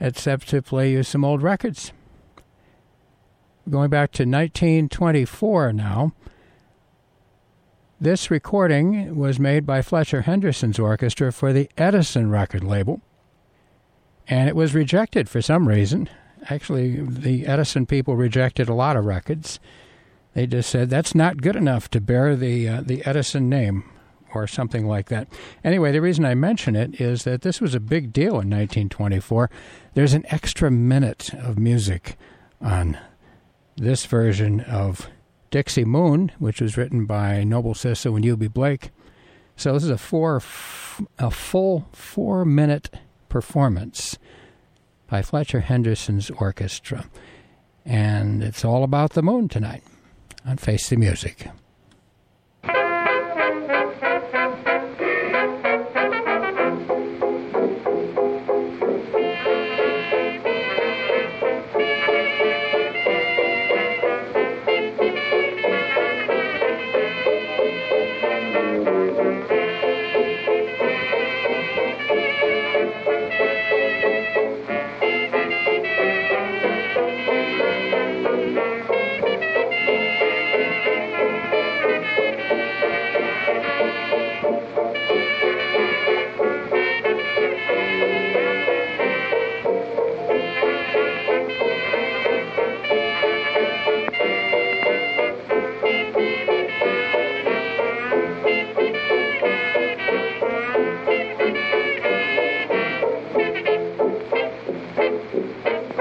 except 0.00 0.48
to 0.48 0.62
play 0.62 0.90
you 0.90 1.02
some 1.02 1.26
old 1.26 1.42
records. 1.42 1.92
Going 3.68 3.90
back 3.90 4.12
to 4.12 4.22
1924 4.22 5.74
now. 5.74 6.14
This 8.00 8.30
recording 8.30 9.14
was 9.14 9.38
made 9.38 9.66
by 9.66 9.82
Fletcher 9.82 10.22
Henderson's 10.22 10.78
orchestra 10.78 11.32
for 11.32 11.52
the 11.52 11.68
Edison 11.76 12.30
record 12.30 12.64
label, 12.64 13.02
and 14.26 14.48
it 14.48 14.56
was 14.56 14.74
rejected 14.74 15.28
for 15.28 15.42
some 15.42 15.68
reason. 15.68 16.08
Actually, 16.48 16.96
the 16.96 17.44
Edison 17.46 17.84
people 17.84 18.16
rejected 18.16 18.70
a 18.70 18.74
lot 18.74 18.96
of 18.96 19.04
records. 19.04 19.60
They 20.34 20.46
just 20.46 20.70
said 20.70 20.88
that's 20.88 21.14
not 21.14 21.42
good 21.42 21.56
enough 21.56 21.90
to 21.90 22.00
bear 22.00 22.36
the 22.36 22.68
uh, 22.68 22.82
the 22.82 23.04
Edison 23.04 23.48
name 23.48 23.84
or 24.34 24.46
something 24.46 24.86
like 24.86 25.08
that. 25.08 25.28
Anyway, 25.62 25.92
the 25.92 26.00
reason 26.00 26.24
I 26.24 26.34
mention 26.34 26.74
it 26.74 27.00
is 27.00 27.24
that 27.24 27.42
this 27.42 27.60
was 27.60 27.74
a 27.74 27.80
big 27.80 28.12
deal 28.12 28.40
in 28.40 28.48
1924. 28.48 29.50
There's 29.94 30.14
an 30.14 30.24
extra 30.28 30.70
minute 30.70 31.34
of 31.34 31.58
music 31.58 32.16
on 32.60 32.98
this 33.76 34.06
version 34.06 34.60
of 34.60 35.08
Dixie 35.50 35.84
Moon, 35.84 36.32
which 36.38 36.60
was 36.60 36.76
written 36.76 37.04
by 37.04 37.44
Noble 37.44 37.74
Sissle 37.74 38.16
and 38.16 38.24
Eubie 38.24 38.52
Blake. 38.52 38.90
So 39.56 39.74
this 39.74 39.84
is 39.84 39.90
a 39.90 39.98
four, 39.98 40.36
a 41.18 41.30
full 41.30 41.88
four 41.92 42.44
minute 42.46 42.90
performance 43.28 44.18
by 45.08 45.20
Fletcher 45.20 45.60
Henderson's 45.60 46.30
orchestra. 46.30 47.04
And 47.84 48.42
it's 48.42 48.64
all 48.64 48.82
about 48.82 49.12
the 49.12 49.22
moon 49.22 49.48
tonight 49.48 49.82
on 50.44 50.56
Face 50.56 50.88
the 50.88 50.96
Music. 50.96 51.48